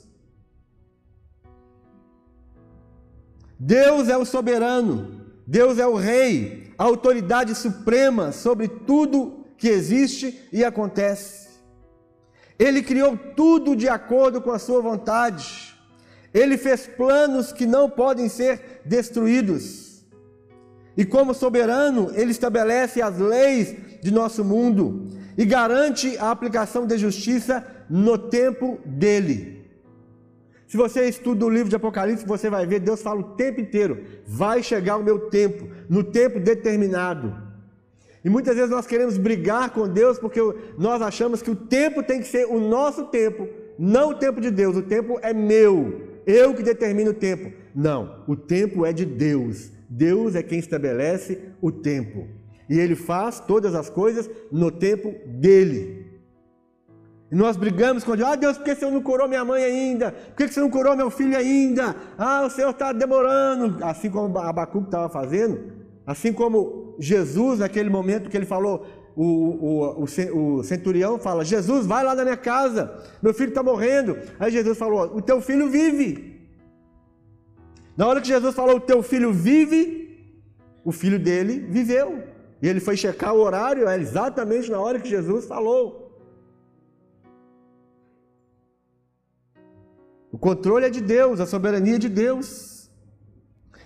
Deus 3.57 4.09
é 4.09 4.17
o 4.17 4.25
soberano, 4.25 5.21
Deus 5.47 5.79
é 5.79 5.87
o 5.87 5.95
rei, 5.95 6.73
a 6.77 6.83
autoridade 6.83 7.55
suprema 7.55 8.33
sobre 8.33 8.67
tudo 8.67 9.45
que 9.57 9.69
existe 9.69 10.49
e 10.51 10.65
acontece. 10.65 11.42
Ele 12.57 12.81
criou 12.81 13.17
tudo 13.35 13.75
de 13.75 13.87
acordo 13.87 14.41
com 14.41 14.51
a 14.51 14.59
sua 14.59 14.81
vontade. 14.81 15.73
Ele 16.33 16.57
fez 16.57 16.87
planos 16.87 17.51
que 17.51 17.65
não 17.65 17.89
podem 17.89 18.29
ser 18.29 18.81
destruídos. 18.85 20.03
E 20.95 21.05
como 21.05 21.33
soberano, 21.33 22.11
ele 22.13 22.31
estabelece 22.31 23.01
as 23.01 23.17
leis 23.17 23.75
de 24.01 24.11
nosso 24.11 24.43
mundo 24.43 25.07
e 25.37 25.45
garante 25.45 26.17
a 26.17 26.29
aplicação 26.29 26.85
da 26.85 26.95
justiça 26.95 27.65
no 27.89 28.17
tempo 28.17 28.79
dele. 28.85 29.63
Se 30.67 30.77
você 30.77 31.07
estuda 31.07 31.45
o 31.45 31.49
livro 31.49 31.69
de 31.69 31.75
Apocalipse, 31.75 32.25
você 32.25 32.49
vai 32.49 32.65
ver 32.65 32.79
Deus 32.79 33.01
fala 33.01 33.19
o 33.19 33.35
tempo 33.35 33.61
inteiro: 33.61 34.03
vai 34.25 34.63
chegar 34.63 34.97
o 34.97 35.03
meu 35.03 35.29
tempo, 35.29 35.67
no 35.87 36.03
tempo 36.03 36.39
determinado. 36.39 37.42
E 38.23 38.29
muitas 38.29 38.55
vezes 38.55 38.69
nós 38.69 38.87
queremos 38.87 39.17
brigar 39.17 39.71
com 39.71 39.87
Deus 39.87 40.17
porque 40.17 40.39
nós 40.77 41.01
achamos 41.01 41.41
que 41.41 41.51
o 41.51 41.55
tempo 41.55 42.01
tem 42.01 42.19
que 42.19 42.27
ser 42.27 42.45
o 42.45 42.59
nosso 42.59 43.05
tempo, 43.07 43.47
não 43.77 44.11
o 44.11 44.15
tempo 44.15 44.39
de 44.39 44.49
Deus. 44.49 44.77
O 44.77 44.81
tempo 44.81 45.19
é 45.21 45.33
meu, 45.33 46.01
eu 46.25 46.53
que 46.53 46.63
determino 46.63 47.11
o 47.11 47.13
tempo. 47.15 47.51
Não, 47.75 48.23
o 48.27 48.35
tempo 48.35 48.85
é 48.85 48.93
de 48.93 49.05
Deus. 49.05 49.71
Deus 49.89 50.35
é 50.35 50.41
quem 50.41 50.57
estabelece 50.57 51.39
o 51.61 51.71
tempo. 51.71 52.27
E 52.69 52.79
Ele 52.79 52.95
faz 52.95 53.39
todas 53.41 53.75
as 53.75 53.89
coisas 53.89 54.29
no 54.51 54.71
tempo 54.71 55.13
dele. 55.27 56.03
E 57.29 57.35
nós 57.35 57.57
brigamos 57.57 58.03
com 58.03 58.15
Deus, 58.15 58.29
ah 58.29 58.35
Deus, 58.35 58.57
por 58.57 58.63
que 58.63 58.75
você 58.75 58.85
não 58.89 59.01
curou 59.01 59.27
minha 59.27 59.43
mãe 59.43 59.63
ainda? 59.63 60.11
Por 60.11 60.35
que 60.35 60.47
você 60.47 60.59
não 60.59 60.69
curou 60.69 60.95
meu 60.95 61.09
filho 61.09 61.35
ainda? 61.35 61.95
Ah, 62.17 62.43
o 62.45 62.49
Senhor 62.49 62.69
está 62.69 62.93
demorando. 62.93 63.83
Assim 63.83 64.09
como 64.09 64.37
Abacuque 64.37 64.85
estava 64.85 65.09
fazendo, 65.09 65.82
assim 66.05 66.33
como 66.33 66.95
Jesus, 66.99 67.59
naquele 67.59 67.89
momento 67.89 68.29
que 68.29 68.37
ele 68.37 68.45
falou, 68.45 68.85
o, 69.15 69.23
o, 69.23 70.03
o, 70.03 70.57
o, 70.57 70.63
centurião 70.63 71.19
fala: 71.19 71.45
Jesus, 71.45 71.85
vai 71.85 72.03
lá 72.03 72.15
na 72.15 72.23
minha 72.23 72.37
casa, 72.37 72.99
meu 73.21 73.33
filho 73.33 73.49
está 73.49 73.61
morrendo. 73.61 74.17
Aí 74.39 74.51
Jesus 74.51 74.77
falou: 74.77 75.15
O 75.15 75.21
teu 75.21 75.39
filho 75.39 75.69
vive. 75.69 76.41
Na 77.95 78.07
hora 78.07 78.19
que 78.19 78.27
Jesus 78.27 78.55
falou: 78.55 78.77
O 78.77 78.81
teu 78.81 79.03
filho 79.03 79.31
vive, 79.31 80.35
o 80.83 80.91
filho 80.91 81.19
dele 81.19 81.59
viveu. 81.59 82.23
E 82.61 82.67
ele 82.67 82.79
foi 82.79 82.95
checar 82.95 83.35
o 83.35 83.41
horário, 83.41 83.87
é 83.87 83.99
exatamente 83.99 84.71
na 84.71 84.79
hora 84.79 84.99
que 84.99 85.09
Jesus 85.09 85.45
falou. 85.45 86.03
O 90.31 90.37
controle 90.37 90.85
é 90.85 90.89
de 90.89 91.01
Deus, 91.01 91.39
a 91.39 91.45
soberania 91.45 91.95
é 91.95 91.99
de 91.99 92.09
Deus. 92.09 92.72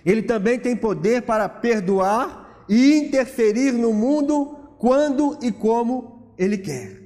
Ele 0.08 0.22
também 0.22 0.58
tem 0.58 0.74
poder 0.74 1.20
para 1.20 1.46
perdoar 1.50 2.64
e 2.66 2.94
interferir 2.94 3.72
no 3.72 3.92
mundo 3.92 4.56
quando 4.78 5.38
e 5.42 5.52
como 5.52 6.32
Ele 6.38 6.56
quer. 6.56 7.02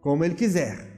Como 0.00 0.24
Ele 0.24 0.34
quiser. 0.34 0.90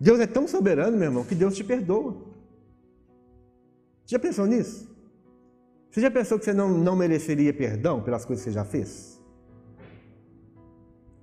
Deus 0.00 0.18
é 0.18 0.26
tão 0.26 0.48
soberano, 0.48 0.96
meu 0.96 1.08
irmão, 1.08 1.24
que 1.26 1.34
Deus 1.34 1.54
te 1.54 1.62
perdoa. 1.62 2.16
Já 4.06 4.18
pensou 4.18 4.46
nisso? 4.46 4.88
Você 5.90 6.00
já 6.00 6.10
pensou 6.10 6.38
que 6.38 6.44
você 6.46 6.54
não, 6.54 6.70
não 6.70 6.96
mereceria 6.96 7.52
perdão 7.52 8.02
pelas 8.02 8.24
coisas 8.24 8.46
que 8.46 8.50
você 8.50 8.54
já 8.54 8.64
fez? 8.64 9.20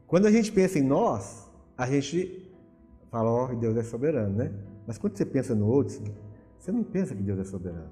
Quando 0.05 0.27
a 0.27 0.31
gente 0.31 0.51
pensa 0.51 0.77
em 0.77 0.83
nós, 0.83 1.49
a 1.75 1.87
gente 1.87 2.53
fala, 3.09 3.31
ó, 3.31 3.49
oh, 3.51 3.55
Deus 3.55 3.75
é 3.77 3.83
soberano, 3.83 4.35
né? 4.35 4.72
Mas 4.85 4.97
quando 4.97 5.17
você 5.17 5.25
pensa 5.25 5.55
no 5.55 5.67
outro, 5.67 6.03
você 6.59 6.71
não 6.71 6.83
pensa 6.83 7.15
que 7.15 7.21
Deus 7.21 7.39
é 7.39 7.43
soberano. 7.43 7.91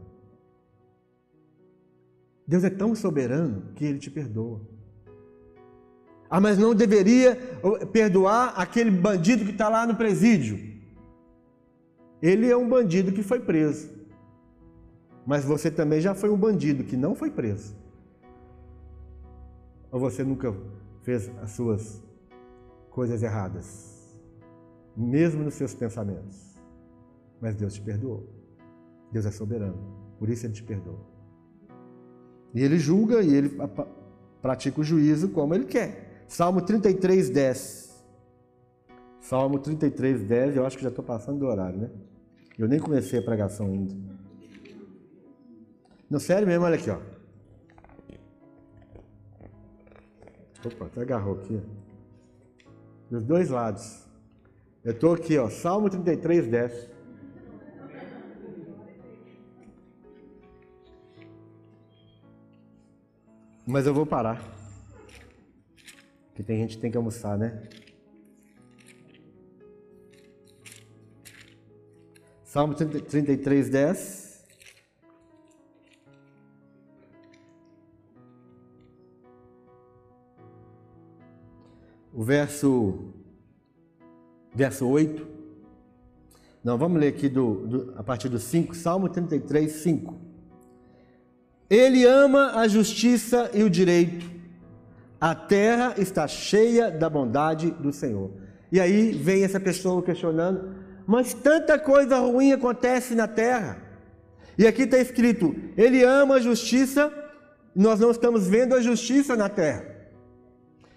Deus 2.46 2.64
é 2.64 2.70
tão 2.70 2.94
soberano 2.96 3.74
que 3.76 3.86
ele 3.86 4.00
te 4.00 4.10
perdoa. 4.10 4.62
Ah, 6.30 6.40
mas 6.40 6.58
não 6.58 6.74
deveria 6.74 7.36
perdoar 7.92 8.54
aquele 8.56 8.90
bandido 8.90 9.44
que 9.46 9.52
está 9.52 9.68
lá 9.68 9.86
no 9.86 9.96
presídio. 9.96 10.58
Ele 12.22 12.50
é 12.50 12.56
um 12.56 12.68
bandido 12.68 13.12
que 13.12 13.24
foi 13.24 13.40
preso. 13.40 13.90
Mas 15.26 15.44
você 15.44 15.70
também 15.70 16.00
já 16.00 16.14
foi 16.14 16.30
um 16.30 16.38
bandido 16.38 16.84
que 16.84 16.96
não 16.96 17.16
foi 17.16 17.30
preso. 17.30 17.76
Ou 19.92 20.00
você 20.00 20.24
nunca 20.24 20.56
fez 21.04 21.30
as 21.42 21.52
suas 21.52 22.02
coisas 22.90 23.24
erradas, 23.24 24.18
mesmo 24.96 25.44
nos 25.44 25.56
seus 25.56 25.74
pensamentos. 25.74 26.51
Mas 27.42 27.56
Deus 27.56 27.74
te 27.74 27.82
perdoou. 27.82 28.30
Deus 29.12 29.26
é 29.26 29.32
soberano, 29.32 29.76
por 30.18 30.30
isso 30.30 30.46
ele 30.46 30.54
te 30.54 30.64
perdoa. 30.64 31.00
E 32.54 32.62
ele 32.62 32.78
julga 32.78 33.22
e 33.22 33.34
ele 33.34 33.58
pratica 34.42 34.80
o 34.80 34.84
juízo 34.84 35.30
como 35.30 35.54
ele 35.54 35.66
quer. 35.66 36.26
Salmo 36.28 36.62
33, 36.62 37.30
10. 37.30 38.06
Salmo 39.20 39.60
33, 39.60 40.24
10, 40.24 40.56
eu 40.56 40.66
acho 40.66 40.78
que 40.78 40.84
já 40.84 40.90
estou 40.90 41.04
passando 41.04 41.40
do 41.40 41.46
horário, 41.46 41.78
né? 41.78 41.90
Eu 42.58 42.68
nem 42.68 42.80
comecei 42.80 43.20
a 43.20 43.22
pregação 43.22 43.68
ainda. 43.68 43.96
No 46.10 46.20
sério 46.20 46.48
mesmo, 46.48 46.66
olha 46.66 46.76
aqui, 46.76 46.90
ó. 46.90 47.00
Opa, 50.66 50.86
até 50.86 51.02
agarrou 51.02 51.36
aqui. 51.36 51.62
Dos 53.10 53.24
dois 53.24 53.50
lados. 53.50 54.06
Eu 54.84 54.92
estou 54.92 55.14
aqui, 55.14 55.38
ó, 55.38 55.50
Salmo 55.50 55.90
33, 55.90 56.48
10. 56.48 56.91
Mas 63.66 63.86
eu 63.86 63.94
vou 63.94 64.06
parar. 64.06 64.42
Que 66.34 66.42
tem 66.42 66.58
gente 66.58 66.76
que 66.76 66.82
tem 66.82 66.90
que 66.90 66.98
almoçar, 66.98 67.38
né? 67.38 67.62
Salmo 72.44 72.74
33, 72.74 73.70
10. 73.70 74.46
O 82.14 82.24
verso, 82.24 83.14
verso 84.54 84.88
8. 84.88 85.26
Não, 86.64 86.78
vamos 86.78 87.00
ler 87.00 87.08
aqui 87.08 87.30
do, 87.30 87.68
do, 87.68 87.94
a 87.98 88.04
partir 88.04 88.28
do 88.28 88.38
5. 88.38 88.76
Salmo 88.76 89.08
33, 89.08 89.72
5. 89.72 90.31
Ele 91.72 92.06
ama 92.06 92.60
a 92.60 92.68
justiça 92.68 93.50
e 93.54 93.64
o 93.64 93.70
direito 93.70 94.32
a 95.22 95.36
terra 95.36 95.94
está 96.00 96.28
cheia 96.28 96.90
da 96.90 97.08
bondade 97.08 97.70
do 97.70 97.94
Senhor. 97.94 98.32
E 98.72 98.80
aí 98.82 99.12
vem 99.12 99.44
essa 99.44 99.60
pessoa 99.60 100.02
questionando, 100.02 100.78
mas 101.06 101.32
tanta 101.32 101.78
coisa 101.78 102.18
ruim 102.18 102.52
acontece 102.52 103.14
na 103.14 103.28
terra. 103.28 103.78
E 104.58 104.66
aqui 104.66 104.82
está 104.82 104.98
escrito: 104.98 105.56
Ele 105.78 106.04
ama 106.04 106.36
a 106.36 106.40
justiça, 106.40 107.14
nós 107.76 108.00
não 108.00 108.10
estamos 108.10 108.48
vendo 108.48 108.74
a 108.74 108.82
justiça 108.82 109.36
na 109.36 109.48
terra. 109.48 109.86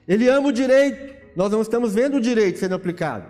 Ele 0.09 0.27
ama 0.27 0.49
o 0.49 0.53
direito, 0.53 1.15
nós 1.37 1.53
não 1.53 1.61
estamos 1.61 1.93
vendo 1.95 2.17
o 2.17 2.21
direito 2.21 2.59
sendo 2.59 2.75
aplicado. 2.75 3.27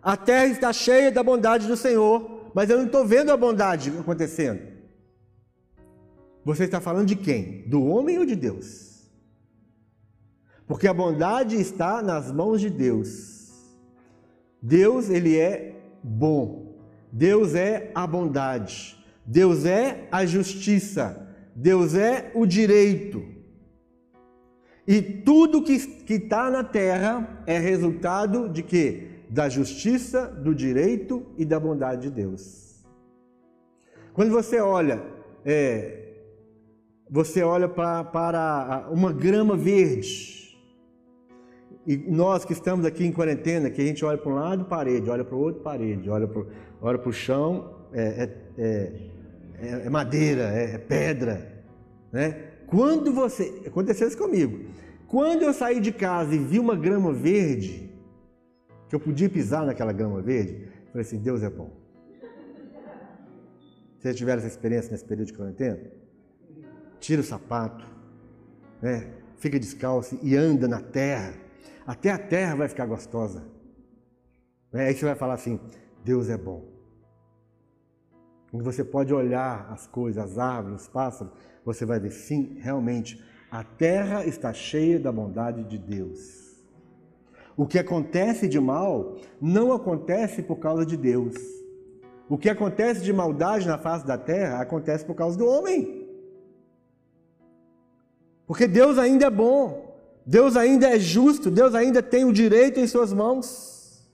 A 0.00 0.16
terra 0.16 0.46
está 0.46 0.72
cheia 0.72 1.10
da 1.10 1.22
bondade 1.24 1.66
do 1.66 1.76
Senhor, 1.76 2.50
mas 2.54 2.70
eu 2.70 2.78
não 2.78 2.86
estou 2.86 3.04
vendo 3.04 3.32
a 3.32 3.36
bondade 3.36 3.92
acontecendo. 3.98 4.71
Você 6.44 6.64
está 6.64 6.80
falando 6.80 7.06
de 7.06 7.16
quem? 7.16 7.62
Do 7.68 7.84
homem 7.84 8.18
ou 8.18 8.26
de 8.26 8.34
Deus? 8.34 9.10
Porque 10.66 10.88
a 10.88 10.94
bondade 10.94 11.56
está 11.56 12.02
nas 12.02 12.32
mãos 12.32 12.60
de 12.60 12.70
Deus. 12.70 13.52
Deus, 14.60 15.10
ele 15.10 15.38
é 15.38 15.80
bom. 16.02 16.74
Deus 17.12 17.54
é 17.54 17.90
a 17.94 18.06
bondade. 18.06 18.96
Deus 19.24 19.64
é 19.64 20.08
a 20.10 20.24
justiça. 20.24 21.28
Deus 21.54 21.94
é 21.94 22.32
o 22.34 22.46
direito. 22.46 23.22
E 24.86 25.00
tudo 25.00 25.62
que 25.62 25.74
está 26.08 26.50
na 26.50 26.64
terra 26.64 27.42
é 27.46 27.58
resultado 27.58 28.48
de 28.48 28.62
quê? 28.62 29.08
Da 29.30 29.48
justiça, 29.48 30.26
do 30.26 30.54
direito 30.54 31.24
e 31.38 31.44
da 31.44 31.60
bondade 31.60 32.02
de 32.02 32.10
Deus. 32.10 32.84
Quando 34.12 34.30
você 34.30 34.58
olha, 34.58 35.02
é, 35.44 36.01
você 37.12 37.42
olha 37.42 37.68
pra, 37.68 38.02
para 38.02 38.88
uma 38.90 39.12
grama 39.12 39.54
verde, 39.54 40.58
e 41.86 41.94
nós 41.94 42.42
que 42.42 42.54
estamos 42.54 42.86
aqui 42.86 43.04
em 43.04 43.12
quarentena, 43.12 43.68
que 43.68 43.82
a 43.82 43.84
gente 43.84 44.02
olha 44.02 44.16
para 44.16 44.32
um 44.32 44.34
lado, 44.34 44.64
parede, 44.64 45.10
olha 45.10 45.22
para 45.22 45.36
o 45.36 45.38
outro, 45.38 45.60
parede, 45.60 46.08
olha 46.08 46.26
para, 46.26 46.42
olha 46.80 46.98
o 47.04 47.12
chão, 47.12 47.86
é, 47.92 48.30
é, 48.56 48.92
é, 49.58 49.86
é 49.86 49.90
madeira, 49.90 50.44
é, 50.44 50.78
pedra. 50.78 51.62
Né? 52.10 52.52
Quando 52.66 53.12
você. 53.12 53.62
Aconteceu 53.66 54.08
isso 54.08 54.16
comigo. 54.16 54.70
Quando 55.06 55.42
eu 55.42 55.52
saí 55.52 55.80
de 55.80 55.92
casa 55.92 56.34
e 56.34 56.38
vi 56.38 56.58
uma 56.58 56.74
grama 56.74 57.12
verde, 57.12 57.90
que 58.88 58.94
eu 58.94 59.00
podia 59.00 59.28
pisar 59.28 59.66
naquela 59.66 59.92
grama 59.92 60.22
verde, 60.22 60.66
falei 60.90 61.06
assim: 61.06 61.18
Deus 61.18 61.42
é 61.42 61.50
bom. 61.50 61.70
Vocês 63.98 64.16
tiveram 64.16 64.38
essa 64.38 64.48
experiência 64.48 64.90
nesse 64.90 65.04
período 65.04 65.26
de 65.26 65.34
quarentena? 65.34 66.01
Tira 67.02 67.20
o 67.20 67.24
sapato, 67.24 67.84
né? 68.80 69.12
fica 69.36 69.60
descalço 69.60 70.18
e 70.22 70.34
anda 70.34 70.66
na 70.66 70.80
terra 70.80 71.34
até 71.86 72.10
a 72.10 72.18
terra 72.18 72.54
vai 72.54 72.68
ficar 72.68 72.86
gostosa. 72.86 73.42
É, 74.72 74.86
aí 74.86 74.94
você 74.94 75.04
vai 75.04 75.14
falar 75.14 75.34
assim: 75.34 75.60
Deus 76.04 76.28
é 76.28 76.36
bom. 76.36 76.64
Quando 78.50 78.64
você 78.64 78.84
pode 78.84 79.12
olhar 79.12 79.68
as 79.70 79.86
coisas, 79.86 80.22
as 80.22 80.38
árvores, 80.38 80.82
os 80.82 80.88
pássaros, 80.88 81.32
você 81.64 81.86
vai 81.86 81.98
ver, 81.98 82.10
sim, 82.10 82.58
realmente, 82.60 83.22
a 83.50 83.64
terra 83.64 84.24
está 84.24 84.52
cheia 84.52 84.98
da 84.98 85.10
bondade 85.10 85.64
de 85.64 85.78
Deus. 85.78 86.52
O 87.56 87.66
que 87.66 87.78
acontece 87.78 88.46
de 88.48 88.60
mal 88.60 89.16
não 89.40 89.72
acontece 89.72 90.42
por 90.42 90.56
causa 90.56 90.86
de 90.86 90.96
Deus. 90.96 91.34
O 92.28 92.38
que 92.38 92.48
acontece 92.48 93.02
de 93.02 93.12
maldade 93.12 93.66
na 93.66 93.78
face 93.78 94.06
da 94.06 94.16
terra 94.16 94.60
acontece 94.60 95.04
por 95.04 95.14
causa 95.14 95.36
do 95.36 95.46
homem. 95.46 96.01
Porque 98.52 98.66
Deus 98.66 98.98
ainda 98.98 99.28
é 99.28 99.30
bom. 99.30 99.96
Deus 100.26 100.58
ainda 100.58 100.86
é 100.86 100.98
justo, 100.98 101.50
Deus 101.50 101.74
ainda 101.74 102.02
tem 102.02 102.26
o 102.26 102.32
direito 102.34 102.78
em 102.78 102.86
suas 102.86 103.10
mãos. 103.10 104.06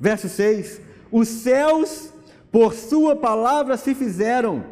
Verso 0.00 0.26
6: 0.26 0.80
Os 1.12 1.28
céus, 1.28 2.14
por 2.50 2.72
sua 2.72 3.14
palavra, 3.14 3.76
se 3.76 3.94
fizeram, 3.94 4.64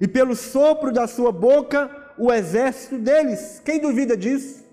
e 0.00 0.08
pelo 0.08 0.34
sopro 0.34 0.90
da 0.90 1.06
sua 1.06 1.30
boca, 1.30 1.88
o 2.18 2.32
exército 2.32 2.98
deles. 2.98 3.62
Quem 3.64 3.78
duvida 3.78 4.16
disso? 4.16 4.64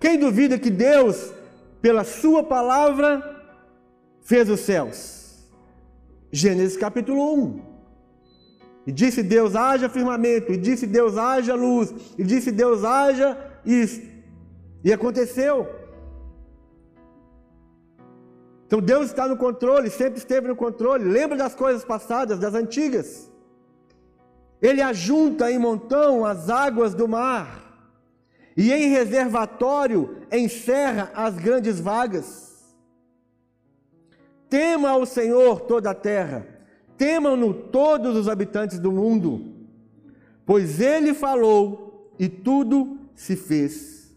Quem 0.00 0.18
duvida 0.18 0.58
que 0.58 0.70
Deus, 0.70 1.32
pela 1.80 2.02
sua 2.02 2.42
palavra, 2.42 3.44
fez 4.22 4.50
os 4.50 4.58
céus? 4.58 5.36
Gênesis 6.32 6.76
capítulo 6.76 7.32
1. 7.32 7.71
E 8.86 8.92
disse 8.92 9.22
Deus: 9.22 9.54
haja 9.54 9.88
firmamento, 9.88 10.52
e 10.52 10.56
disse 10.56 10.86
Deus: 10.86 11.16
haja 11.16 11.54
luz, 11.54 11.94
e 12.18 12.24
disse 12.24 12.50
Deus: 12.50 12.84
haja 12.84 13.38
isso. 13.64 14.00
E 14.84 14.92
aconteceu. 14.92 15.68
Então 18.66 18.80
Deus 18.80 19.06
está 19.06 19.28
no 19.28 19.36
controle, 19.36 19.90
sempre 19.90 20.18
esteve 20.18 20.48
no 20.48 20.56
controle. 20.56 21.04
Lembra 21.04 21.36
das 21.36 21.54
coisas 21.54 21.84
passadas, 21.84 22.38
das 22.38 22.54
antigas. 22.54 23.30
Ele 24.60 24.80
ajunta 24.80 25.50
em 25.50 25.58
montão 25.58 26.24
as 26.24 26.48
águas 26.48 26.94
do 26.94 27.06
mar, 27.06 27.62
e 28.56 28.72
em 28.72 28.88
reservatório 28.88 30.16
encerra 30.30 31.10
as 31.14 31.34
grandes 31.36 31.78
vagas. 31.78 32.74
Tema 34.48 34.90
ao 34.90 35.04
Senhor 35.04 35.60
toda 35.62 35.90
a 35.90 35.94
terra, 35.94 36.46
temam-no 37.02 37.52
todos 37.52 38.16
os 38.16 38.28
habitantes 38.28 38.78
do 38.78 38.92
mundo, 38.92 39.56
pois 40.46 40.80
ele 40.80 41.12
falou 41.12 42.14
e 42.16 42.28
tudo 42.28 42.96
se 43.12 43.34
fez. 43.34 44.14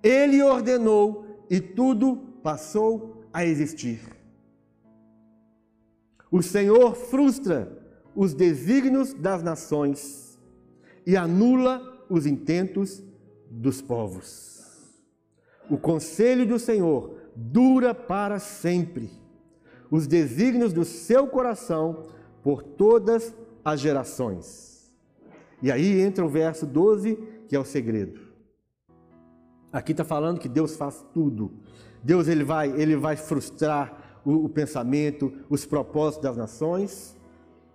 Ele 0.00 0.40
ordenou 0.40 1.44
e 1.50 1.60
tudo 1.60 2.14
passou 2.40 3.24
a 3.32 3.44
existir. 3.44 4.00
O 6.30 6.40
Senhor 6.40 6.94
frustra 6.94 7.76
os 8.14 8.32
desígnios 8.32 9.12
das 9.12 9.42
nações 9.42 10.38
e 11.04 11.16
anula 11.16 11.82
os 12.08 12.26
intentos 12.26 13.02
dos 13.50 13.82
povos. 13.82 14.94
O 15.68 15.76
conselho 15.76 16.46
do 16.46 16.60
Senhor 16.60 17.12
dura 17.34 17.92
para 17.92 18.38
sempre, 18.38 19.10
os 19.90 20.06
desígnios 20.06 20.72
do 20.72 20.84
seu 20.84 21.26
coração 21.26 22.19
por 22.42 22.62
todas 22.62 23.34
as 23.64 23.80
gerações. 23.80 24.92
E 25.62 25.70
aí 25.70 26.00
entra 26.00 26.24
o 26.24 26.28
verso 26.28 26.66
12, 26.66 27.16
que 27.48 27.54
é 27.54 27.58
o 27.58 27.64
segredo. 27.64 28.20
Aqui 29.72 29.92
está 29.92 30.04
falando 30.04 30.40
que 30.40 30.48
Deus 30.48 30.76
faz 30.76 31.04
tudo. 31.12 31.52
Deus 32.02 32.28
ele 32.28 32.42
vai, 32.42 32.70
ele 32.70 32.96
vai 32.96 33.16
frustrar 33.16 34.20
o, 34.24 34.46
o 34.46 34.48
pensamento, 34.48 35.32
os 35.48 35.64
propósitos 35.64 36.22
das 36.22 36.36
nações. 36.36 37.16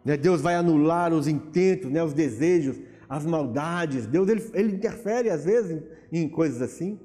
Né? 0.04 0.18
Deus 0.18 0.42
vai 0.42 0.56
anular 0.56 1.14
os 1.14 1.28
intentos, 1.28 1.90
né? 1.90 2.04
os 2.04 2.14
desejos, 2.14 2.80
as 3.08 3.26
maldades. 3.26 4.08
Deus 4.08 4.28
ele, 4.28 4.50
ele 4.54 4.76
interfere 4.76 5.30
às 5.30 5.46
vezes 5.46 5.84
em, 6.12 6.24
em 6.24 6.30
coisas 6.30 6.62
assim, 6.62 7.00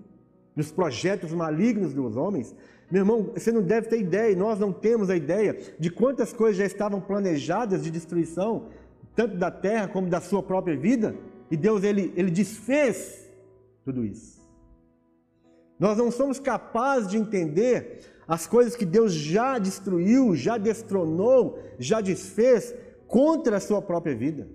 nos 0.56 0.72
projetos 0.72 1.32
malignos 1.32 1.94
dos 1.94 2.16
homens. 2.16 2.54
Meu 2.91 3.03
irmão, 3.03 3.30
você 3.34 3.53
não 3.53 3.62
deve 3.62 3.88
ter 3.88 4.01
ideia, 4.01 4.34
nós 4.34 4.59
não 4.59 4.72
temos 4.72 5.11
a 5.11 5.16
ideia 5.16 5.57
de 5.78 5.91
quantas 5.91 6.32
coisas 6.32 6.57
já 6.57 6.64
estavam 6.64 7.01
planejadas 7.01 7.84
de 7.84 7.91
destruição, 7.91 8.66
tanto 9.14 9.36
da 9.36 9.51
terra 9.51 9.86
como 9.88 10.09
da 10.09 10.20
sua 10.20 10.43
própria 10.43 10.76
vida, 10.76 11.14
e 11.51 11.57
Deus 11.57 11.84
ele, 11.84 12.12
ele 12.16 12.30
desfez 12.30 13.30
tudo 13.84 14.05
isso. 14.05 14.41
Nós 15.78 15.97
não 15.97 16.11
somos 16.11 16.38
capazes 16.38 17.09
de 17.09 17.16
entender 17.16 18.01
as 18.26 18.47
coisas 18.47 18.76
que 18.76 18.84
Deus 18.84 19.12
já 19.12 19.59
destruiu, 19.59 20.36
já 20.36 20.59
destronou, 20.59 21.59
já 21.78 22.01
desfez 22.01 22.74
contra 23.07 23.57
a 23.57 23.61
sua 23.61 23.80
própria 23.80 24.14
vida. 24.14 24.49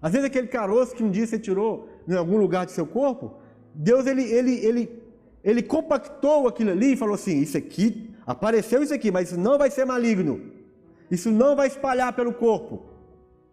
Às 0.00 0.12
vezes 0.12 0.26
aquele 0.26 0.48
caroço 0.48 0.94
que 0.94 1.02
um 1.02 1.10
dia 1.10 1.26
você 1.26 1.38
tirou 1.38 1.88
em 2.08 2.14
algum 2.14 2.36
lugar 2.36 2.66
do 2.66 2.72
seu 2.72 2.86
corpo, 2.86 3.36
Deus 3.74 4.06
ele, 4.06 4.22
ele, 4.22 4.54
ele, 4.64 5.02
ele 5.44 5.62
compactou 5.62 6.48
aquilo 6.48 6.70
ali 6.70 6.92
e 6.92 6.96
falou 6.96 7.14
assim: 7.14 7.38
Isso 7.38 7.56
aqui, 7.56 8.10
apareceu 8.26 8.82
isso 8.82 8.94
aqui, 8.94 9.10
mas 9.10 9.30
isso 9.30 9.38
não 9.38 9.58
vai 9.58 9.70
ser 9.70 9.84
maligno. 9.84 10.52
Isso 11.10 11.30
não 11.30 11.54
vai 11.54 11.68
espalhar 11.68 12.12
pelo 12.14 12.32
corpo. 12.32 12.82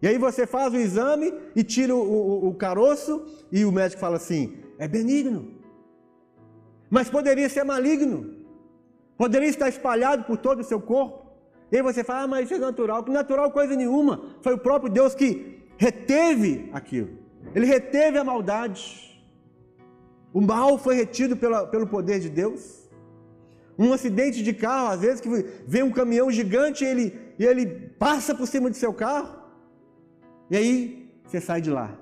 E 0.02 0.08
aí 0.08 0.18
você 0.18 0.48
faz 0.48 0.74
o 0.74 0.78
exame 0.78 1.34
e 1.56 1.64
tira 1.64 1.94
o, 1.94 2.00
o, 2.00 2.48
o 2.50 2.56
caroço 2.56 3.26
e 3.52 3.66
o 3.66 3.72
médico 3.72 4.00
fala 4.00 4.16
assim: 4.16 4.58
É 4.80 4.88
benigno. 4.88 5.60
Mas 6.90 7.10
poderia 7.10 7.48
ser 7.50 7.64
maligno. 7.64 8.42
Poderia 9.18 9.50
estar 9.50 9.70
espalhado 9.70 10.24
por 10.24 10.38
todo 10.38 10.62
o 10.62 10.64
seu 10.64 10.82
corpo. 10.82 11.32
E 11.72 11.78
aí 11.78 11.82
você 11.82 12.04
fala, 12.04 12.24
ah, 12.24 12.28
mas 12.28 12.46
isso 12.46 12.56
é 12.56 12.58
natural. 12.58 13.06
Natural 13.08 13.50
coisa 13.52 13.76
nenhuma. 13.76 14.26
Foi 14.42 14.54
o 14.54 14.58
próprio 14.58 14.92
Deus 14.92 15.16
que 15.16 15.64
reteve 15.78 16.70
aquilo. 16.74 17.10
Ele 17.56 17.66
reteve 17.66 18.18
a 18.18 18.24
maldade. 18.24 19.11
O 20.34 20.42
mal 20.42 20.78
foi 20.78 20.96
retido 20.96 21.36
pela, 21.36 21.68
pelo 21.68 21.88
poder 21.88 22.20
de 22.20 22.30
Deus. 22.30 22.90
Um 23.78 23.94
acidente 23.94 24.44
de 24.44 24.54
carro, 24.54 24.90
às 24.90 25.02
vezes, 25.02 25.22
que 25.22 25.30
vem 25.66 25.84
um 25.84 25.92
caminhão 25.92 26.32
gigante 26.32 26.84
e 26.84 26.88
ele, 26.88 27.20
e 27.40 27.46
ele 27.46 27.66
passa 27.98 28.34
por 28.36 28.48
cima 28.48 28.70
do 28.70 28.76
seu 28.76 28.94
carro. 28.94 29.42
E 30.50 30.56
aí 30.56 31.10
você 31.26 31.42
sai 31.42 31.62
de 31.62 31.70
lá. 31.70 31.98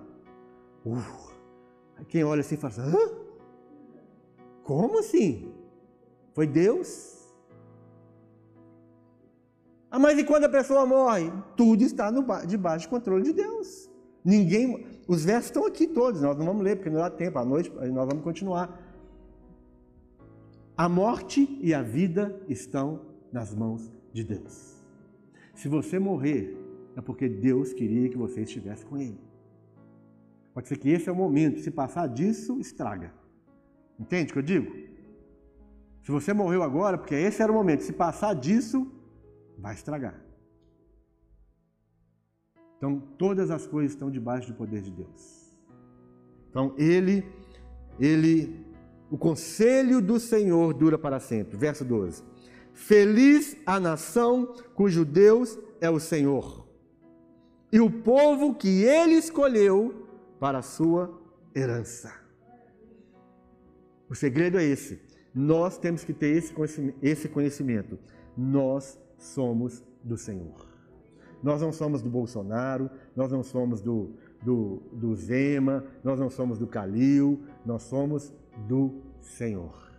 Uh, 0.86 2.04
quem 2.08 2.24
olha 2.24 2.42
assim 2.42 2.58
fala 2.58 2.74
assim, 2.74 2.82
Hã? 2.82 3.12
como 4.64 5.00
assim? 5.00 5.54
Foi 6.34 6.46
Deus? 6.46 7.20
Ah, 9.92 9.98
mas 9.98 10.20
e 10.20 10.24
quando 10.24 10.44
a 10.46 10.50
pessoa 10.50 10.86
morre? 10.86 11.32
Tudo 11.56 11.84
está 11.84 12.12
no, 12.12 12.24
debaixo 12.46 12.88
do 12.88 12.92
controle 12.92 13.24
de 13.24 13.34
Deus. 13.34 13.90
Ninguém. 14.24 14.86
Os 15.10 15.26
versos 15.26 15.46
estão 15.46 15.66
aqui 15.66 15.88
todos, 15.88 16.22
nós 16.22 16.38
não 16.38 16.46
vamos 16.46 16.62
ler 16.62 16.76
porque 16.76 16.92
não 16.92 17.00
dá 17.00 17.10
tempo, 17.10 17.40
à 17.40 17.44
noite 17.44 17.72
nós 17.72 18.08
vamos 18.08 18.24
continuar. 18.24 18.80
A 20.78 20.88
morte 20.88 21.58
e 21.64 21.74
a 21.74 21.82
vida 21.82 22.40
estão 22.48 23.02
nas 23.34 23.52
mãos 23.52 23.92
de 24.14 24.24
Deus. 24.24 24.86
Se 25.56 25.68
você 25.68 25.98
morrer, 25.98 26.56
é 26.96 27.02
porque 27.02 27.28
Deus 27.28 27.74
queria 27.74 28.08
que 28.08 28.16
você 28.16 28.42
estivesse 28.42 28.86
com 28.86 29.00
Ele. 29.00 29.20
Pode 30.54 30.68
ser 30.68 30.78
que 30.78 30.90
esse 30.90 31.10
é 31.10 31.12
o 31.12 31.16
momento, 31.16 31.60
se 31.60 31.72
passar 31.72 32.08
disso, 32.08 32.60
estraga. 32.60 33.12
Entende 34.00 34.30
o 34.30 34.34
que 34.34 34.40
eu 34.40 34.44
digo? 34.44 34.72
Se 36.04 36.12
você 36.12 36.34
morreu 36.34 36.62
agora, 36.62 37.00
porque 37.00 37.16
esse 37.16 37.42
era 37.42 37.52
o 37.52 37.56
momento, 37.56 37.82
se 37.82 37.94
passar 37.94 38.36
disso, 38.36 38.88
vai 39.58 39.74
estragar. 39.74 40.29
Então, 42.80 42.98
todas 43.18 43.52
as 43.52 43.68
coisas 43.68 43.92
estão 43.92 44.10
debaixo 44.10 44.48
do 44.48 44.54
poder 44.56 44.82
de 44.82 44.90
Deus. 44.90 45.52
Então, 46.50 46.74
ele, 46.78 47.26
ele, 48.00 48.66
o 49.12 49.18
conselho 49.18 50.02
do 50.02 50.18
Senhor 50.18 50.74
dura 50.74 50.98
para 50.98 51.20
sempre. 51.20 51.58
Verso 51.58 51.84
12. 51.84 52.24
Feliz 52.72 53.58
a 53.66 53.82
nação 53.82 54.54
cujo 54.74 55.04
Deus 55.04 55.60
é 55.82 55.90
o 55.90 56.00
Senhor, 56.00 56.66
e 57.72 57.80
o 57.82 57.92
povo 57.92 58.56
que 58.56 58.84
ele 58.84 59.16
escolheu 59.16 60.08
para 60.40 60.60
a 60.60 60.62
sua 60.62 61.22
herança. 61.54 62.14
O 64.10 64.16
segredo 64.16 64.58
é 64.58 64.64
esse. 64.64 65.02
Nós 65.36 65.78
temos 65.78 66.06
que 66.06 66.14
ter 66.14 66.42
esse 67.02 67.30
conhecimento. 67.30 68.00
Nós 68.36 68.98
somos 69.18 69.84
do 70.02 70.18
Senhor. 70.18 70.69
Nós 71.42 71.62
não 71.62 71.72
somos 71.72 72.02
do 72.02 72.10
Bolsonaro, 72.10 72.90
nós 73.16 73.32
não 73.32 73.44
somos 73.44 73.82
do, 73.82 74.12
do, 74.44 74.82
do 74.92 75.16
Zema, 75.16 75.84
nós 76.04 76.20
não 76.20 76.30
somos 76.30 76.58
do 76.60 76.68
Calil, 76.68 77.42
nós 77.66 77.84
somos 77.84 78.34
do 78.68 79.02
Senhor. 79.22 79.90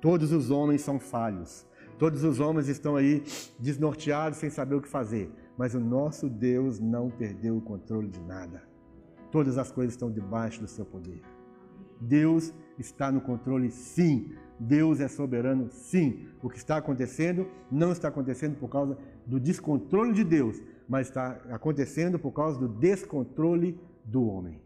Todos 0.00 0.32
os 0.32 0.50
homens 0.50 0.80
são 0.80 0.98
falhos, 0.98 1.66
todos 1.98 2.24
os 2.24 2.40
homens 2.40 2.68
estão 2.68 2.96
aí 2.96 3.22
desnorteados, 3.58 4.38
sem 4.38 4.48
saber 4.48 4.76
o 4.76 4.80
que 4.80 4.88
fazer, 4.88 5.30
mas 5.58 5.74
o 5.74 5.80
nosso 5.80 6.28
Deus 6.28 6.80
não 6.80 7.10
perdeu 7.10 7.58
o 7.58 7.60
controle 7.60 8.08
de 8.08 8.20
nada. 8.20 8.62
Todas 9.30 9.58
as 9.58 9.70
coisas 9.70 9.94
estão 9.94 10.10
debaixo 10.10 10.60
do 10.60 10.66
seu 10.66 10.84
poder. 10.84 11.22
Deus 12.00 12.52
está 12.80 13.10
no 13.10 13.20
controle, 13.20 13.70
sim. 13.70 14.32
Deus 14.58 15.00
é 15.00 15.08
soberano, 15.08 15.70
sim. 15.70 16.28
O 16.42 16.50
que 16.50 16.58
está 16.58 16.76
acontecendo 16.76 17.48
não 17.70 17.92
está 17.92 18.08
acontecendo 18.08 18.56
por 18.58 18.68
causa 18.68 18.98
do 19.26 19.40
descontrole 19.40 20.12
de 20.12 20.24
Deus, 20.24 20.60
mas 20.88 21.08
está 21.08 21.40
acontecendo 21.50 22.18
por 22.18 22.32
causa 22.32 22.58
do 22.58 22.68
descontrole 22.68 23.80
do 24.04 24.24
homem. 24.26 24.60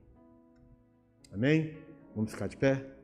Amém? 1.32 1.76
Vamos 2.14 2.32
ficar 2.32 2.48
de 2.48 2.56
pé? 2.56 2.94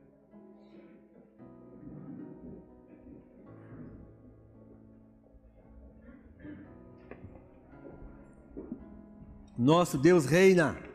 Nosso 9.56 9.98
Deus 9.98 10.24
reina. 10.24 10.89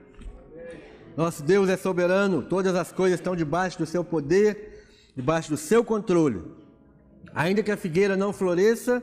Nosso 1.15 1.43
Deus 1.43 1.69
é 1.69 1.77
soberano. 1.77 2.41
Todas 2.41 2.75
as 2.75 2.91
coisas 2.91 3.19
estão 3.19 3.35
debaixo 3.35 3.77
do 3.77 3.85
seu 3.85 4.03
poder 4.03 4.75
debaixo 5.15 5.49
do 5.49 5.57
seu 5.57 5.83
controle. 5.83 6.43
Ainda 7.33 7.63
que 7.63 7.71
a 7.71 7.77
figueira 7.77 8.17
não 8.17 8.33
floresça, 8.33 9.01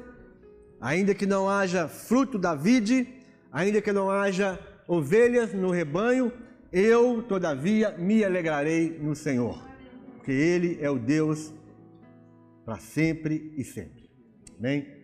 ainda 0.80 1.14
que 1.14 1.26
não 1.26 1.48
haja 1.48 1.88
fruto 1.88 2.38
da 2.38 2.54
vide, 2.54 3.08
ainda 3.50 3.80
que 3.80 3.92
não 3.92 4.10
haja 4.10 4.58
ovelhas 4.86 5.52
no 5.52 5.70
rebanho, 5.70 6.32
eu, 6.72 7.22
todavia, 7.22 7.96
me 7.98 8.24
alegrarei 8.24 8.98
no 8.98 9.14
Senhor, 9.14 9.62
porque 10.14 10.32
Ele 10.32 10.78
é 10.80 10.90
o 10.90 10.98
Deus 10.98 11.52
para 12.64 12.78
sempre 12.78 13.52
e 13.56 13.64
sempre. 13.64 14.10
Amém? 14.58 15.01